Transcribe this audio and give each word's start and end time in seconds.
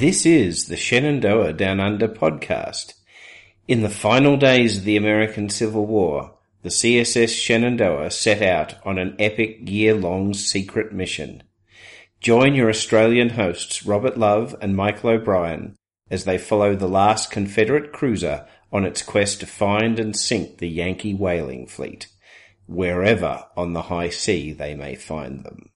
This 0.00 0.24
is 0.24 0.64
the 0.64 0.78
Shenandoah 0.78 1.52
Down 1.52 1.78
Under 1.78 2.08
podcast. 2.08 2.94
In 3.68 3.82
the 3.82 3.90
final 3.90 4.38
days 4.38 4.78
of 4.78 4.84
the 4.84 4.96
American 4.96 5.50
Civil 5.50 5.84
War, 5.84 6.38
the 6.62 6.70
CSS 6.70 7.38
Shenandoah 7.38 8.10
set 8.10 8.40
out 8.40 8.76
on 8.86 8.96
an 8.96 9.14
epic 9.18 9.58
year-long 9.68 10.32
secret 10.32 10.94
mission. 10.94 11.42
Join 12.18 12.54
your 12.54 12.70
Australian 12.70 13.28
hosts 13.28 13.84
Robert 13.84 14.16
Love 14.16 14.56
and 14.62 14.74
Michael 14.74 15.10
O'Brien 15.10 15.76
as 16.10 16.24
they 16.24 16.38
follow 16.38 16.74
the 16.74 16.88
last 16.88 17.30
Confederate 17.30 17.92
cruiser 17.92 18.48
on 18.72 18.86
its 18.86 19.02
quest 19.02 19.40
to 19.40 19.46
find 19.46 20.00
and 20.00 20.16
sink 20.16 20.56
the 20.56 20.68
Yankee 20.70 21.12
whaling 21.12 21.66
fleet, 21.66 22.06
wherever 22.66 23.44
on 23.54 23.74
the 23.74 23.82
high 23.82 24.08
sea 24.08 24.50
they 24.50 24.74
may 24.74 24.94
find 24.94 25.44
them. 25.44 25.68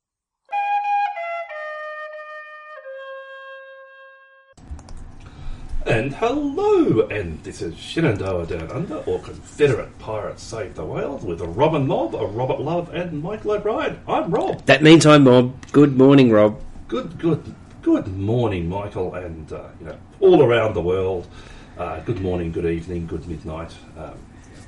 And 5.87 6.15
hello, 6.15 7.07
and 7.09 7.45
this 7.45 7.61
is 7.61 7.77
Shenandoah 7.77 8.47
Down 8.47 8.71
Under, 8.71 8.97
or 9.05 9.19
Confederate 9.21 9.99
Pirates 9.99 10.43
Save 10.43 10.77
the 10.77 10.85
Whales, 10.85 11.23
with 11.23 11.43
a 11.43 11.47
Robin 11.47 11.87
Mob, 11.87 12.15
a 12.15 12.27
Robert 12.27 12.59
Love, 12.59 12.89
and 12.95 13.23
Michael 13.23 13.51
O'Brien. 13.51 14.01
I'm 14.09 14.31
Rob. 14.31 14.65
That 14.65 14.83
means 14.83 15.05
I'm 15.05 15.25
Bob. 15.25 15.55
Good 15.73 15.99
morning, 15.99 16.31
Rob. 16.31 16.59
Good, 16.89 17.19
good, 17.19 17.55
good 17.83 18.09
morning, 18.17 18.67
Michael, 18.67 19.15
and 19.15 19.53
uh, 19.53 19.65
you 19.79 19.85
know, 19.85 19.99
all 20.21 20.43
around 20.43 20.73
the 20.73 20.81
world. 20.81 21.29
Uh, 21.77 22.01
good 22.01 22.23
morning, 22.23 22.51
good 22.51 22.65
evening, 22.65 23.07
good 23.07 23.29
midnight, 23.29 23.75
um, 23.99 24.17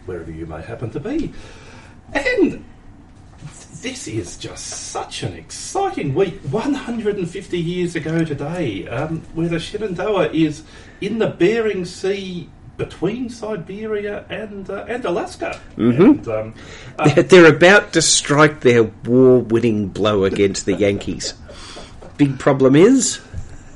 wherever 0.05 0.31
you 0.31 0.45
may 0.45 0.61
happen 0.61 0.91
to 0.91 1.01
be. 1.01 1.33
And 2.13 2.63
this 3.83 4.09
is 4.09 4.37
just 4.37 4.67
such 4.67 5.23
an 5.23 5.35
exciting 5.35 6.15
week. 6.15 6.41
150 6.51 7.59
years 7.59 7.95
ago 7.97 8.25
today, 8.25 8.87
um, 8.89 9.21
where 9.35 9.49
the 9.49 9.59
Shenandoah 9.59 10.31
is 10.33 10.63
in 11.01 11.19
the 11.19 11.29
Bering 11.29 11.85
Sea 11.85 12.49
between 12.77 13.31
Siberia 13.31 14.25
and 14.29 14.69
uh, 14.69 14.85
and 14.89 15.05
Alaska. 15.05 15.61
Mm-hmm. 15.77 16.03
And, 16.03 16.29
um, 16.29 16.55
uh, 16.99 17.15
They're, 17.15 17.23
they're 17.25 17.55
about 17.55 17.93
to 17.95 18.03
strike 18.03 18.61
their 18.61 18.85
war-winning 18.85 19.89
blow 19.89 20.25
against 20.25 20.67
the 20.67 20.75
Yankees. 20.75 21.35
Big 22.17 22.39
problem 22.39 22.77
is 22.77 23.21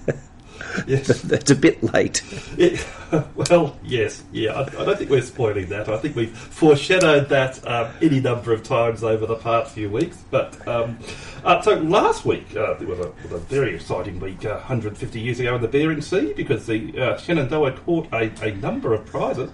yes. 0.87 1.23
that's 1.23 1.51
a 1.51 1.57
bit 1.57 1.83
late. 1.83 2.23
It, 2.57 2.87
well, 3.35 3.77
yes, 3.83 4.23
yeah. 4.33 4.53
I, 4.53 4.63
I 4.63 4.85
don't 4.85 4.99
think 4.99 5.11
we're 5.11 5.23
spoiling 5.23 5.69
that. 5.69 5.89
I 5.89 5.99
think 5.99 6.17
we've 6.17 6.37
foreshadowed 6.37 7.29
that 7.29 7.67
um, 7.67 7.93
any 8.01 8.21
number 8.21 8.53
of 8.53 8.63
times 8.63 9.03
over 9.03 9.27
the 9.27 9.37
past 9.37 9.75
few 9.75 9.91
weeks. 9.91 10.19
But 10.31 10.67
um, 10.69 10.99
uh, 11.45 11.61
so 11.63 11.77
last 11.77 12.25
week 12.25 12.57
uh, 12.57 12.77
was 12.81 12.99
a, 13.01 13.13
was 13.23 13.33
a 13.33 13.39
very 13.39 13.75
exciting 13.75 14.21
week, 14.21 14.45
uh, 14.45 14.55
150 14.55 15.21
years 15.21 15.41
ago 15.41 15.57
in 15.57 15.63
the 15.63 15.69
Bering 15.69 16.03
Sea, 16.03 16.33
because 16.35 16.67
the 16.67 16.99
uh, 16.99 17.19
Shenandoah 17.19 17.73
caught 17.73 18.13
a, 18.13 18.31
a 18.45 18.55
number 18.57 18.95
of 18.95 19.05
prizes. 19.07 19.51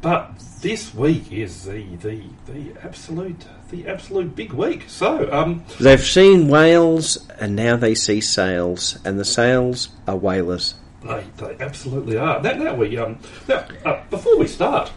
But 0.00 0.38
this 0.60 0.94
week 0.94 1.32
is 1.32 1.64
the, 1.64 1.82
the 1.96 2.22
the 2.46 2.74
absolute 2.82 3.46
the 3.70 3.88
absolute 3.88 4.36
big 4.36 4.52
week. 4.52 4.84
So 4.86 5.32
um, 5.32 5.64
They've 5.80 5.98
seen 5.98 6.48
whales 6.48 7.26
and 7.40 7.56
now 7.56 7.76
they 7.76 7.94
see 7.94 8.20
sails, 8.20 8.98
and 9.04 9.18
the 9.18 9.24
sails 9.24 9.88
are 10.06 10.16
whalers. 10.16 10.74
They, 11.04 11.24
they 11.36 11.56
absolutely 11.60 12.16
are. 12.16 12.40
Now, 12.40 12.52
now 12.54 12.74
we 12.74 12.96
um, 12.96 13.18
now 13.48 13.66
uh, 13.84 14.02
before 14.10 14.38
we 14.38 14.46
start, 14.46 14.90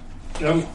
um, 0.43 0.65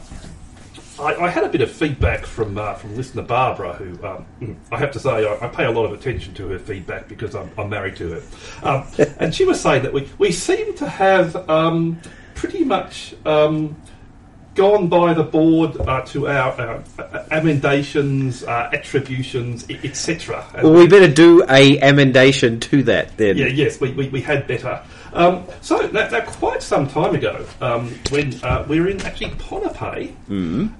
I, 0.99 1.15
I 1.15 1.29
had 1.29 1.43
a 1.43 1.49
bit 1.49 1.61
of 1.61 1.71
feedback 1.71 2.25
from 2.25 2.57
uh, 2.57 2.75
from 2.75 2.95
listener 2.95 3.23
Barbara, 3.23 3.73
who 3.73 4.05
um, 4.05 4.25
I 4.71 4.77
have 4.77 4.91
to 4.91 4.99
say 4.99 5.27
I, 5.27 5.45
I 5.45 5.47
pay 5.47 5.65
a 5.65 5.71
lot 5.71 5.85
of 5.85 5.93
attention 5.93 6.33
to 6.35 6.49
her 6.49 6.59
feedback 6.59 7.07
because 7.07 7.35
I'm, 7.35 7.49
I'm 7.57 7.69
married 7.69 7.95
to 7.97 8.11
her, 8.11 8.23
um, 8.61 8.87
and 9.19 9.33
she 9.33 9.45
was 9.45 9.59
saying 9.59 9.83
that 9.83 9.93
we 9.93 10.07
we 10.19 10.31
seem 10.31 10.75
to 10.75 10.87
have 10.87 11.49
um, 11.49 11.99
pretty 12.35 12.63
much. 12.63 13.15
Um, 13.25 13.75
Gone 14.55 14.87
by 14.87 15.15
the 15.15 15.23
board 15.23 15.77
uh, 15.81 16.01
to 16.01 16.27
our 16.27 16.51
uh, 16.61 16.83
amendations, 17.31 18.43
uh, 18.43 18.69
attributions, 18.71 19.67
etc. 19.67 20.45
Well, 20.61 20.73
we 20.73 20.87
better 20.87 21.11
do 21.11 21.43
a 21.49 21.81
amendation 21.81 22.59
to 22.59 22.83
that 22.83 23.17
then. 23.17 23.35
yeah, 23.35 23.47
yes, 23.47 23.81
we, 23.81 23.93
we, 23.93 24.09
we 24.09 24.21
had 24.21 24.45
better. 24.45 24.83
Um, 25.13 25.45
so, 25.61 25.79
now, 25.87 26.09
now, 26.09 26.21
quite 26.21 26.63
some 26.63 26.87
time 26.87 27.15
ago, 27.15 27.45
um, 27.61 27.89
when 28.09 28.33
uh, 28.43 28.65
we 28.67 28.79
were 28.79 28.87
in 28.87 28.99
actually 29.01 29.31
Ponape, 29.31 30.13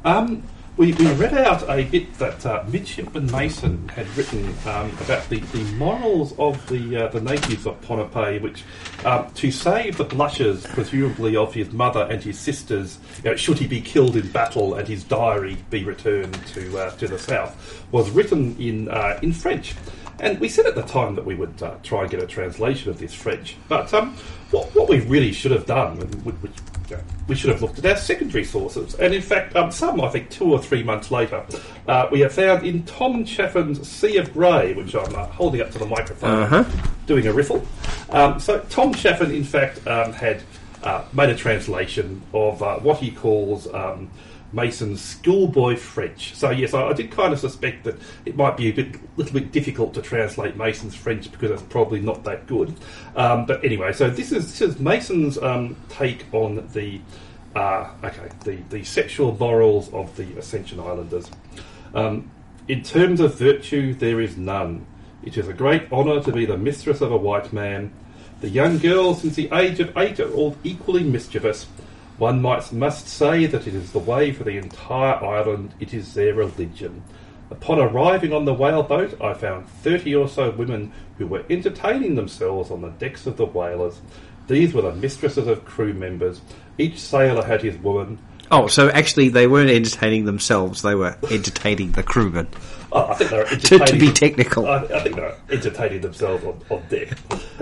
um, 0.05 0.43
we, 0.75 0.91
we 0.93 1.05
read 1.13 1.35
out 1.35 1.69
a 1.69 1.83
bit 1.83 2.17
that 2.17 2.43
uh, 2.47 2.63
Midshipman 2.67 3.31
Mason 3.31 3.87
had 3.89 4.07
written 4.17 4.43
um, 4.65 4.89
about 5.01 5.29
the, 5.29 5.39
the 5.39 5.63
morals 5.75 6.33
of 6.39 6.67
the 6.67 7.03
uh, 7.03 7.07
the 7.09 7.21
natives 7.21 7.67
of 7.67 7.79
Ponape, 7.81 8.41
which 8.41 8.63
um, 9.05 9.31
to 9.35 9.51
save 9.51 9.97
the 9.97 10.03
blushes, 10.03 10.65
presumably 10.65 11.35
of 11.35 11.53
his 11.53 11.71
mother 11.71 12.07
and 12.09 12.23
his 12.23 12.39
sisters, 12.39 12.97
you 13.23 13.29
know, 13.29 13.35
should 13.35 13.59
he 13.59 13.67
be 13.67 13.81
killed 13.81 14.15
in 14.15 14.27
battle 14.31 14.73
and 14.73 14.87
his 14.87 15.03
diary 15.03 15.57
be 15.69 15.83
returned 15.83 16.33
to 16.47 16.79
uh, 16.79 16.89
to 16.97 17.07
the 17.07 17.19
south, 17.19 17.85
was 17.91 18.09
written 18.09 18.59
in 18.59 18.89
uh, 18.89 19.19
in 19.21 19.31
French. 19.31 19.75
And 20.23 20.39
we 20.39 20.47
said 20.47 20.65
at 20.65 20.75
the 20.75 20.83
time 20.83 21.15
that 21.15 21.25
we 21.25 21.35
would 21.35 21.61
uh, 21.61 21.75
try 21.83 22.01
and 22.03 22.09
get 22.09 22.23
a 22.23 22.25
translation 22.25 22.89
of 22.89 22.97
this 22.97 23.13
French. 23.13 23.57
But 23.67 23.93
um, 23.93 24.15
what, 24.51 24.73
what 24.73 24.87
we 24.87 25.01
really 25.01 25.33
should 25.33 25.51
have 25.51 25.65
done, 25.65 25.99
we, 26.23 26.31
we, 26.31 26.49
we 27.27 27.35
should 27.35 27.49
have 27.49 27.61
looked 27.61 27.77
at 27.79 27.85
our 27.85 27.97
secondary 27.97 28.45
sources. 28.45 28.95
And 28.95 29.13
in 29.13 29.21
fact, 29.21 29.53
um, 29.57 29.69
some, 29.69 29.99
I 29.99 30.07
think, 30.07 30.29
two 30.29 30.49
or 30.53 30.59
three 30.63 30.81
months 30.81 31.11
later, 31.11 31.43
uh, 31.89 32.07
we 32.09 32.21
have 32.21 32.31
found 32.31 32.65
in 32.65 32.83
Tom 32.83 33.25
Chaffin's 33.25 33.85
Sea 33.85 34.15
of 34.17 34.31
Grey, 34.33 34.73
which 34.73 34.95
I'm 34.95 35.13
uh, 35.13 35.25
holding 35.25 35.59
up 35.59 35.71
to 35.71 35.77
the 35.77 35.85
microphone, 35.85 36.43
Uh-huh. 36.43 36.63
doing 37.05 37.27
a 37.27 37.33
riffle. 37.33 37.61
Um, 38.09 38.39
so 38.39 38.59
Tom 38.69 38.93
Chaffin, 38.93 39.29
in 39.31 39.43
fact, 39.43 39.85
um, 39.87 40.13
had 40.13 40.41
uh, 40.83 41.03
made 41.11 41.31
a 41.31 41.35
translation 41.35 42.21
of 42.33 42.63
uh, 42.63 42.77
what 42.79 42.99
he 42.99 43.11
calls 43.11 43.67
um, 43.73 44.09
Mason's 44.53 45.01
schoolboy 45.01 45.75
French. 45.75 46.35
So 46.35 46.51
yes, 46.51 46.73
I, 46.73 46.87
I 46.87 46.93
did 46.93 47.11
kind 47.11 47.33
of 47.33 47.39
suspect 47.39 47.83
that 47.85 47.97
it 48.25 48.35
might 48.35 48.55
be 48.55 48.69
a 48.69 48.71
bit, 48.71 48.95
little 49.17 49.33
bit 49.33 49.51
difficult 49.51 49.93
to 49.95 50.01
translate 50.01 50.55
Mason's 50.55 50.95
French 50.95 51.31
because 51.31 51.51
it's 51.51 51.63
probably 51.63 51.99
not 51.99 52.23
that 52.23 52.45
good. 52.45 52.75
Um, 53.15 53.45
but 53.45 53.65
anyway, 53.65 53.93
so 53.93 54.09
this 54.09 54.31
is 54.31 54.51
this 54.51 54.61
is 54.61 54.79
Mason's 54.79 55.37
um, 55.39 55.75
take 55.89 56.25
on 56.31 56.67
the 56.73 57.01
uh, 57.55 57.89
okay 58.03 58.29
the 58.43 58.57
the 58.69 58.83
sexual 58.83 59.35
morals 59.37 59.91
of 59.91 60.15
the 60.15 60.37
Ascension 60.37 60.79
Islanders. 60.79 61.29
Um, 61.93 62.29
in 62.67 62.83
terms 62.83 63.19
of 63.19 63.35
virtue, 63.35 63.93
there 63.93 64.21
is 64.21 64.37
none. 64.37 64.85
It 65.23 65.37
is 65.37 65.47
a 65.47 65.53
great 65.53 65.91
honour 65.91 66.21
to 66.21 66.31
be 66.31 66.45
the 66.45 66.57
mistress 66.57 67.01
of 67.01 67.11
a 67.11 67.17
white 67.17 67.51
man. 67.51 67.91
The 68.41 68.49
young 68.49 68.77
girls 68.77 69.21
since 69.21 69.35
the 69.35 69.49
age 69.53 69.79
of 69.79 69.97
eight 69.97 70.19
are 70.19 70.31
all 70.31 70.57
equally 70.63 71.03
mischievous. 71.03 71.65
One 72.17 72.41
might 72.41 72.71
must 72.71 73.07
say 73.07 73.47
that 73.47 73.67
it 73.67 73.73
is 73.73 73.91
the 73.91 73.99
way 73.99 74.31
for 74.31 74.43
the 74.43 74.57
entire 74.57 75.15
island. 75.23 75.73
It 75.79 75.93
is 75.93 76.13
their 76.13 76.35
religion. 76.35 77.03
Upon 77.49 77.79
arriving 77.79 78.33
on 78.33 78.45
the 78.45 78.53
whaleboat, 78.53 79.19
I 79.21 79.33
found 79.33 79.67
thirty 79.67 80.15
or 80.15 80.27
so 80.27 80.51
women 80.51 80.91
who 81.17 81.27
were 81.27 81.43
entertaining 81.49 82.15
themselves 82.15 82.71
on 82.71 82.81
the 82.81 82.89
decks 82.89 83.25
of 83.25 83.37
the 83.37 83.45
whalers. 83.45 84.01
These 84.47 84.73
were 84.73 84.83
the 84.83 84.93
mistresses 84.93 85.47
of 85.47 85.65
crew 85.65 85.93
members. 85.93 86.41
Each 86.77 86.99
sailor 86.99 87.43
had 87.43 87.61
his 87.61 87.77
woman. 87.77 88.19
Oh, 88.53 88.67
so 88.67 88.89
actually 88.89 89.29
they 89.29 89.47
weren't 89.47 89.71
entertaining 89.71 90.25
themselves, 90.25 90.83
they 90.83 90.93
were 90.93 91.17
entertaining 91.31 91.91
the 91.93 92.03
crewmen. 92.03 92.47
Oh, 92.91 93.07
I 93.07 93.15
think 93.15 93.31
they 93.31 93.37
were 93.39 93.43
To, 93.45 93.53
entertaining. 93.53 93.85
to 93.87 93.97
be 93.97 94.11
technical. 94.11 94.67
I, 94.67 94.83
I 94.83 94.99
think 95.01 95.15
they're 95.15 95.35
entertaining 95.49 96.01
themselves 96.01 96.45
on, 96.45 96.61
on 96.69 96.83
deck. 96.87 97.17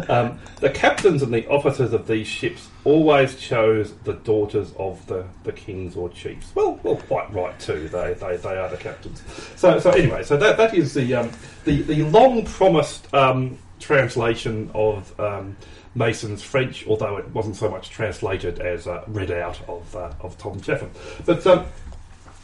Um, 0.10 0.38
the 0.60 0.70
captains 0.70 1.24
and 1.24 1.34
the 1.34 1.48
officers 1.48 1.94
of 1.94 2.08
these 2.08 2.28
ships 2.28 2.68
always 2.84 3.36
chose 3.40 3.94
the 4.04 4.14
daughters 4.16 4.74
of 4.78 5.06
the, 5.08 5.24
the 5.46 5.54
kings 5.54 5.96
or 5.96 6.10
chiefs. 6.10 6.52
Well, 6.56 6.78
well, 6.84 6.98
quite 6.98 7.32
right 7.34 7.58
too. 7.62 7.88
They, 7.88 8.14
they, 8.16 8.36
they 8.36 8.58
are 8.58 8.68
the 8.70 8.76
captains. 8.78 9.24
So, 9.56 9.80
so 9.80 9.92
anyway, 9.92 10.24
so 10.24 10.36
that, 10.36 10.58
that 10.58 10.74
is 10.76 10.94
the 10.94 11.14
um, 11.16 11.32
the, 11.64 11.82
the 11.84 12.04
long 12.04 12.44
promised 12.44 13.14
um, 13.14 13.58
translation 13.80 14.70
of 14.76 15.18
um, 15.18 15.56
Mason's 15.96 16.42
French, 16.42 16.88
although 16.88 17.18
it 17.18 17.30
wasn't 17.30 17.56
so 17.56 17.70
much 17.70 17.90
translated 17.90 18.60
as 18.60 18.88
uh, 18.88 19.04
read 19.08 19.32
out 19.32 19.60
of 19.68 19.96
uh, 19.96 20.14
of 20.22 20.38
Tom 20.38 20.62
Chaffin. 20.62 20.90
But 21.26 21.46
um, 21.46 21.66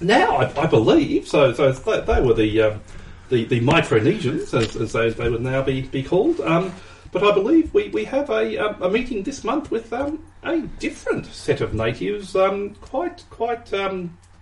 now 0.01 0.37
I, 0.37 0.63
I 0.63 0.65
believe 0.65 1.27
so. 1.27 1.53
So 1.53 1.71
they, 1.71 2.21
were 2.21 2.33
the 2.33 2.61
um, 2.61 2.81
the, 3.29 3.45
the 3.45 3.61
Micronesians, 3.61 4.53
as, 4.53 4.75
as 4.75 4.93
they, 4.93 5.09
they 5.09 5.29
would 5.29 5.41
now 5.41 5.61
be, 5.61 5.81
be 5.81 6.03
called. 6.03 6.39
Um, 6.41 6.73
but 7.11 7.23
I 7.23 7.33
believe 7.33 7.73
we, 7.73 7.89
we 7.89 8.05
have 8.05 8.29
a, 8.29 8.57
um, 8.57 8.81
a 8.81 8.89
meeting 8.89 9.23
this 9.23 9.43
month 9.43 9.71
with 9.71 9.91
um, 9.93 10.25
a 10.43 10.59
different 10.79 11.25
set 11.25 11.61
of 11.61 11.73
natives, 11.73 12.35
um, 12.35 12.75
quite 12.75 13.23
quite 13.29 13.71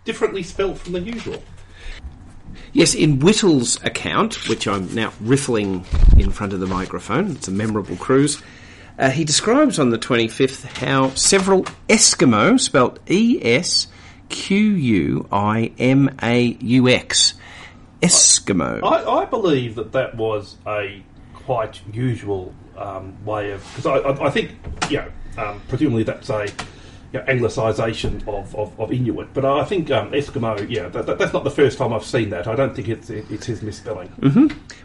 differently 0.03 0.43
spelt 0.43 0.77
from 0.77 0.93
the 0.93 0.99
usual. 0.99 1.41
Yes, 2.73 2.93
in 2.93 3.19
Whittle's 3.19 3.81
account, 3.83 4.49
which 4.49 4.67
I'm 4.67 4.93
now 4.93 5.13
riffling 5.21 5.85
in 6.17 6.29
front 6.31 6.53
of 6.53 6.59
the 6.59 6.67
microphone, 6.67 7.31
it's 7.31 7.47
a 7.47 7.51
memorable 7.51 7.95
cruise. 7.95 8.41
Uh, 8.97 9.09
he 9.09 9.25
describes 9.25 9.77
on 9.77 9.89
the 9.89 9.97
25th 9.97 10.63
how 10.77 11.09
several 11.09 11.63
Eskimo, 11.89 12.59
spelt 12.59 12.99
E 13.09 13.39
S 13.43 13.87
Q 14.29 14.57
U 14.57 15.27
I 15.31 15.71
M 15.77 16.15
A 16.23 16.57
U 16.61 16.87
X, 16.87 17.33
Eskimo. 18.01 18.81
I, 18.83 19.21
I 19.21 19.25
believe 19.25 19.75
that 19.75 19.91
that 19.91 20.15
was 20.15 20.55
a 20.65 21.03
quite 21.33 21.81
usual 21.93 22.53
um, 22.77 23.23
way 23.25 23.51
of 23.51 23.61
because 23.75 23.85
I, 23.85 23.97
I, 23.97 24.27
I 24.27 24.29
think 24.29 24.51
you 24.89 24.97
know 24.97 25.11
um, 25.37 25.61
presumably 25.67 26.03
that's 26.03 26.29
a 26.29 26.47
you 27.15 27.21
know, 27.21 27.25
anglicisation 27.27 28.27
of, 28.27 28.53
of, 28.55 28.79
of 28.79 28.91
Inuit, 28.91 29.33
but 29.33 29.45
I 29.45 29.63
think 29.63 29.89
um, 29.89 30.11
Eskimo. 30.11 30.69
Yeah, 30.69 30.89
that, 30.89 31.05
that, 31.05 31.17
that's 31.17 31.33
not 31.33 31.43
the 31.45 31.51
first 31.51 31.77
time 31.77 31.93
I've 31.93 32.03
seen 32.03 32.29
that. 32.31 32.45
I 32.47 32.55
don't 32.55 32.75
think 32.75 32.89
it's 32.89 33.09
it, 33.09 33.25
it's 33.31 33.45
his 33.45 33.61
misspelling. 33.61 34.11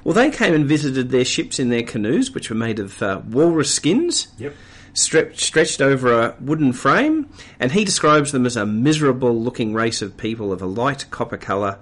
Well, 0.04 0.14
they 0.14 0.30
came 0.30 0.54
and 0.54 0.64
visited 0.64 1.10
their 1.10 1.24
ships 1.24 1.58
in 1.58 1.70
their 1.70 1.82
canoes, 1.82 2.32
which 2.32 2.48
were 2.48 2.56
made 2.56 2.78
of 2.78 3.02
uh, 3.02 3.20
walrus 3.28 3.74
skins. 3.74 4.28
Yep. 4.38 4.54
stre- 4.94 5.36
stretched 5.36 5.80
over 5.80 6.12
a 6.12 6.36
wooden 6.40 6.72
frame, 6.72 7.28
and 7.58 7.72
he 7.72 7.84
describes 7.84 8.32
them 8.32 8.46
as 8.46 8.56
a 8.56 8.64
miserable 8.64 9.38
looking 9.38 9.74
race 9.74 10.02
of 10.02 10.16
people 10.16 10.52
of 10.52 10.62
a 10.62 10.66
light 10.66 11.06
copper 11.10 11.36
colour, 11.36 11.78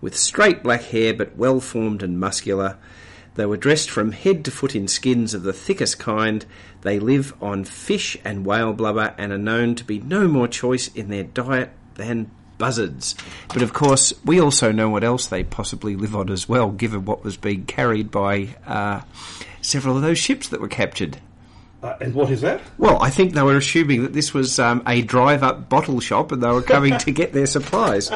with 0.00 0.16
straight 0.16 0.62
black 0.62 0.82
hair 0.82 1.12
but 1.12 1.36
well 1.36 1.60
formed 1.60 2.02
and 2.02 2.20
muscular. 2.20 2.78
They 3.38 3.46
were 3.46 3.56
dressed 3.56 3.88
from 3.88 4.10
head 4.10 4.44
to 4.46 4.50
foot 4.50 4.74
in 4.74 4.88
skins 4.88 5.32
of 5.32 5.44
the 5.44 5.52
thickest 5.52 6.00
kind. 6.00 6.44
They 6.80 6.98
live 6.98 7.32
on 7.40 7.62
fish 7.62 8.16
and 8.24 8.44
whale 8.44 8.72
blubber 8.72 9.14
and 9.16 9.30
are 9.30 9.38
known 9.38 9.76
to 9.76 9.84
be 9.84 10.00
no 10.00 10.26
more 10.26 10.48
choice 10.48 10.88
in 10.88 11.08
their 11.08 11.22
diet 11.22 11.70
than 11.94 12.32
buzzards. 12.58 13.14
But 13.46 13.62
of 13.62 13.72
course, 13.72 14.12
we 14.24 14.40
also 14.40 14.72
know 14.72 14.90
what 14.90 15.04
else 15.04 15.28
they 15.28 15.44
possibly 15.44 15.94
live 15.94 16.16
on 16.16 16.30
as 16.30 16.48
well, 16.48 16.72
given 16.72 17.04
what 17.04 17.22
was 17.22 17.36
being 17.36 17.64
carried 17.64 18.10
by 18.10 18.56
uh, 18.66 19.02
several 19.62 19.94
of 19.94 20.02
those 20.02 20.18
ships 20.18 20.48
that 20.48 20.60
were 20.60 20.66
captured. 20.66 21.18
Uh, 21.80 21.94
and 22.00 22.14
what 22.14 22.30
is 22.30 22.40
that? 22.40 22.60
Well, 22.76 23.00
I 23.00 23.10
think 23.10 23.34
they 23.34 23.42
were 23.42 23.56
assuming 23.56 24.02
that 24.02 24.14
this 24.14 24.34
was 24.34 24.58
um, 24.58 24.82
a 24.84 25.02
drive-up 25.02 25.68
bottle 25.68 26.00
shop, 26.00 26.32
and 26.32 26.42
they 26.42 26.50
were 26.50 26.60
coming 26.60 26.98
to 26.98 27.12
get 27.12 27.32
their 27.32 27.46
supplies. 27.46 28.10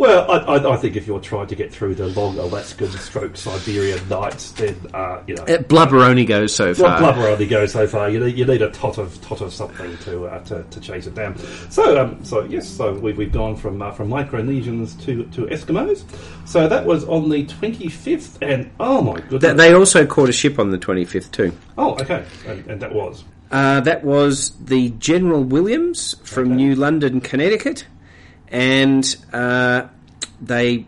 Well, 0.00 0.30
I, 0.30 0.36
I, 0.56 0.72
I 0.72 0.76
think 0.78 0.96
if 0.96 1.06
you're 1.06 1.20
trying 1.20 1.46
to 1.48 1.54
get 1.54 1.70
through 1.70 1.94
the 1.96 2.06
long 2.08 2.38
Alaskan 2.38 2.90
stroke 2.92 3.36
Siberian 3.36 4.08
nights, 4.08 4.52
then 4.52 4.74
uh, 4.94 5.20
you 5.26 5.34
know. 5.34 5.42
Uh, 5.44 5.58
blubber 5.58 5.98
only 5.98 6.24
goes 6.24 6.54
so 6.54 6.66
Well, 6.68 6.74
far. 6.74 6.98
blubber 7.00 7.26
only 7.28 7.46
goes 7.46 7.72
so 7.72 7.86
far. 7.86 8.08
You 8.08 8.18
need, 8.24 8.38
you 8.38 8.46
need 8.46 8.62
a 8.62 8.70
tot 8.70 8.96
of 8.96 9.20
tot 9.20 9.42
of 9.42 9.52
something 9.52 9.98
to 9.98 10.24
uh, 10.26 10.42
to, 10.44 10.62
to 10.70 10.80
chase 10.80 11.06
it 11.06 11.14
down. 11.14 11.36
So 11.68 12.00
um, 12.00 12.24
so 12.24 12.44
yes, 12.44 12.66
so 12.66 12.94
we, 12.94 13.12
we've 13.12 13.30
gone 13.30 13.56
from 13.56 13.82
uh, 13.82 13.90
from 13.92 14.08
Micronesians 14.08 14.98
to, 15.04 15.24
to 15.24 15.42
Eskimos. 15.54 16.02
So 16.48 16.66
that 16.66 16.86
was 16.86 17.04
on 17.04 17.28
the 17.28 17.44
twenty 17.44 17.88
fifth, 17.90 18.38
and 18.42 18.70
oh 18.80 19.02
my 19.02 19.20
goodness! 19.20 19.42
Th- 19.42 19.56
They 19.56 19.74
also 19.74 20.06
caught 20.06 20.30
a 20.30 20.32
ship 20.32 20.58
on 20.58 20.70
the 20.70 20.78
25th 20.78 21.30
too. 21.30 21.52
oh, 21.76 21.92
okay, 22.00 22.24
and, 22.46 22.66
and 22.70 22.80
that 22.80 22.94
was 22.94 23.22
Uh, 23.52 23.80
that 23.80 24.02
was 24.02 24.52
the 24.64 24.88
General 24.98 25.44
Williams 25.44 26.16
from 26.24 26.46
Okay. 26.46 26.54
New 26.56 26.74
London, 26.74 27.20
Connecticut, 27.20 27.84
and 28.50 29.16
uh, 29.32 29.86
they 30.40 30.86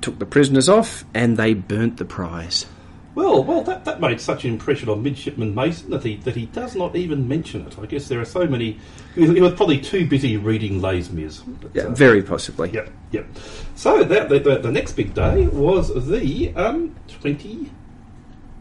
took 0.00 0.18
the 0.18 0.26
prisoners 0.26 0.68
off 0.68 1.04
and 1.14 1.36
they 1.36 1.54
burnt 1.54 1.96
the 1.96 2.04
prize. 2.04 2.66
well, 3.14 3.42
well. 3.42 3.62
That, 3.62 3.84
that 3.84 4.00
made 4.00 4.20
such 4.20 4.44
an 4.44 4.52
impression 4.52 4.88
on 4.88 5.02
Midshipman 5.02 5.54
Mason 5.54 5.90
that 5.90 6.04
he 6.04 6.16
that 6.18 6.36
he 6.36 6.46
does 6.46 6.74
not 6.76 6.96
even 6.96 7.26
mention 7.28 7.66
it. 7.66 7.78
I 7.78 7.86
guess 7.86 8.08
there 8.08 8.20
are 8.20 8.24
so 8.24 8.46
many. 8.46 8.78
He 9.14 9.40
was, 9.40 9.54
probably 9.54 9.80
too 9.80 10.06
busy 10.06 10.36
reading 10.36 10.80
Les 10.80 11.10
Mis. 11.10 11.38
But, 11.40 11.74
Yeah, 11.74 11.82
uh, 11.84 11.90
very 11.90 12.22
possibly. 12.22 12.70
Yep, 12.70 12.90
yep. 13.10 13.26
So 13.74 14.04
that 14.04 14.28
the, 14.28 14.38
the, 14.38 14.58
the 14.58 14.72
next 14.72 14.92
big 14.92 15.14
day 15.14 15.46
was 15.48 15.88
the 16.08 16.54
um 16.54 16.94
twenty 17.08 17.70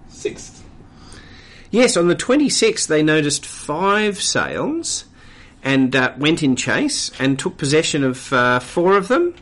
sixth. 0.10 0.64
Yes, 1.70 1.98
on 1.98 2.08
the 2.08 2.16
26th, 2.16 2.88
they 2.88 3.04
noticed 3.04 3.46
five 3.46 4.22
sails 4.22 5.04
and 5.68 5.96
uh, 5.96 6.14
went 6.18 6.42
in 6.42 6.56
chase 6.56 7.12
and 7.20 7.38
took 7.38 7.58
possession 7.58 8.02
of 8.04 8.32
uh, 8.32 8.60
four 8.60 8.96
of 8.96 9.10
them 9.10 9.36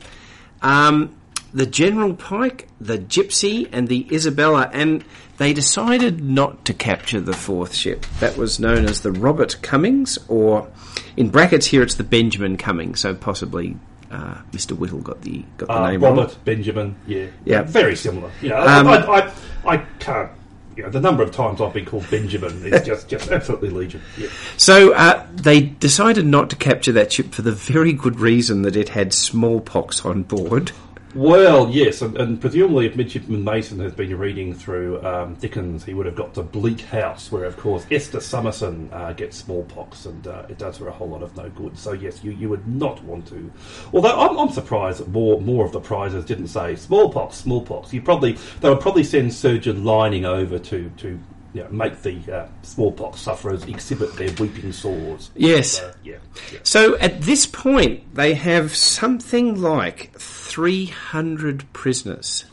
um, 0.61 1.15
the 1.53 1.65
General 1.65 2.13
Pike, 2.15 2.67
the 2.81 2.97
Gypsy, 2.97 3.69
and 3.71 3.87
the 3.87 4.05
Isabella. 4.11 4.69
And 4.73 5.05
they 5.37 5.53
decided 5.53 6.21
not 6.21 6.65
to 6.65 6.73
capture 6.73 7.21
the 7.21 7.31
fourth 7.33 7.73
ship. 7.73 8.05
That 8.19 8.35
was 8.35 8.59
known 8.59 8.83
as 8.85 9.01
the 9.01 9.11
Robert 9.13 9.55
Cummings, 9.61 10.17
or 10.27 10.67
in 11.15 11.29
brackets 11.29 11.67
here 11.67 11.81
it's 11.81 11.95
the 11.95 12.03
Benjamin 12.03 12.57
Cummings, 12.57 12.99
so 12.99 13.13
possibly. 13.15 13.77
Uh, 14.11 14.35
Mr. 14.51 14.71
Whittle 14.77 14.99
got 14.99 15.21
the 15.21 15.43
got 15.57 15.67
the 15.67 15.73
Uh, 15.73 15.91
name 15.91 16.03
wrong. 16.03 16.17
Robert 16.17 16.37
Benjamin, 16.45 16.95
yeah, 17.07 17.25
Yeah. 17.43 17.63
very 17.63 17.95
similar. 17.95 18.29
Know, 18.41 18.55
Um, 18.57 18.87
I, 18.87 18.97
I, 18.97 19.19
I, 19.19 19.31
I 19.73 19.77
can't. 19.99 20.31
You 20.75 20.83
know, 20.83 20.89
the 20.89 20.99
number 20.99 21.23
of 21.23 21.31
times 21.31 21.61
I've 21.61 21.73
been 21.73 21.85
called 21.85 22.09
Benjamin 22.09 22.65
is 22.65 22.85
just 22.85 23.07
just 23.15 23.31
absolutely 23.31 23.69
legion. 23.69 24.01
Yeah. 24.17 24.27
So 24.57 24.93
uh, 24.93 25.25
they 25.33 25.61
decided 25.61 26.25
not 26.25 26.49
to 26.49 26.55
capture 26.55 26.91
that 26.93 27.13
ship 27.13 27.33
for 27.33 27.41
the 27.41 27.51
very 27.51 27.93
good 27.93 28.19
reason 28.19 28.63
that 28.63 28.75
it 28.75 28.89
had 28.89 29.13
smallpox 29.13 30.03
on 30.05 30.23
board. 30.23 30.71
Well, 31.15 31.69
yes, 31.69 32.01
and, 32.01 32.17
and 32.17 32.41
presumably 32.41 32.87
if 32.87 32.97
Midshipman 32.97 33.41
Mason 33.41 33.79
has 33.79 33.93
been 33.93 34.17
reading 34.17 34.53
through 34.53 35.01
um, 35.01 35.35
Dickens, 35.35 35.85
he 35.85 35.93
would 35.93 36.05
have 36.05 36.15
got 36.17 36.33
to 36.33 36.43
Bleak 36.43 36.81
House, 36.81 37.31
where 37.31 37.45
of 37.45 37.55
course 37.55 37.85
Esther 37.89 38.19
Summerson 38.19 38.89
uh, 38.91 39.13
gets 39.13 39.37
smallpox, 39.37 40.07
and 40.07 40.27
uh, 40.27 40.45
it 40.49 40.57
does 40.57 40.77
her 40.79 40.89
a 40.89 40.91
whole 40.91 41.07
lot 41.07 41.23
of 41.23 41.33
no 41.37 41.49
good. 41.51 41.77
So 41.79 41.93
yes, 41.93 42.21
you, 42.21 42.31
you 42.31 42.49
would 42.49 42.67
not 42.67 43.01
want 43.05 43.27
to. 43.27 43.49
Although 43.93 44.13
I'm, 44.13 44.37
I'm 44.37 44.49
surprised 44.49 44.99
that 44.99 45.07
more 45.07 45.39
more 45.39 45.65
of 45.65 45.71
the 45.71 45.79
prizes 45.79 46.25
didn't 46.25 46.47
say 46.47 46.75
smallpox, 46.75 47.37
smallpox. 47.37 47.93
You 47.93 48.01
probably 48.01 48.33
they 48.59 48.67
would 48.67 48.81
probably 48.81 49.05
send 49.05 49.33
surgeon 49.33 49.85
Lining 49.85 50.25
over 50.25 50.59
to 50.59 50.89
to. 50.97 51.17
You 51.55 51.63
know, 51.63 51.69
make 51.69 52.01
the 52.01 52.19
uh, 52.29 52.47
smallpox 52.63 53.21
sufferers 53.21 53.63
exhibit 53.63 54.13
their 54.17 54.29
weeping 54.37 54.73
sores. 54.73 55.31
Yes. 55.35 55.77
So, 55.77 55.93
yeah, 56.03 56.17
yeah. 56.51 56.59
So 56.63 56.97
at 56.97 57.21
this 57.21 57.45
point, 57.45 58.13
they 58.13 58.33
have 58.33 58.75
something 58.75 59.61
like 59.61 60.11
300 60.19 61.71
prisoners. 61.71 62.43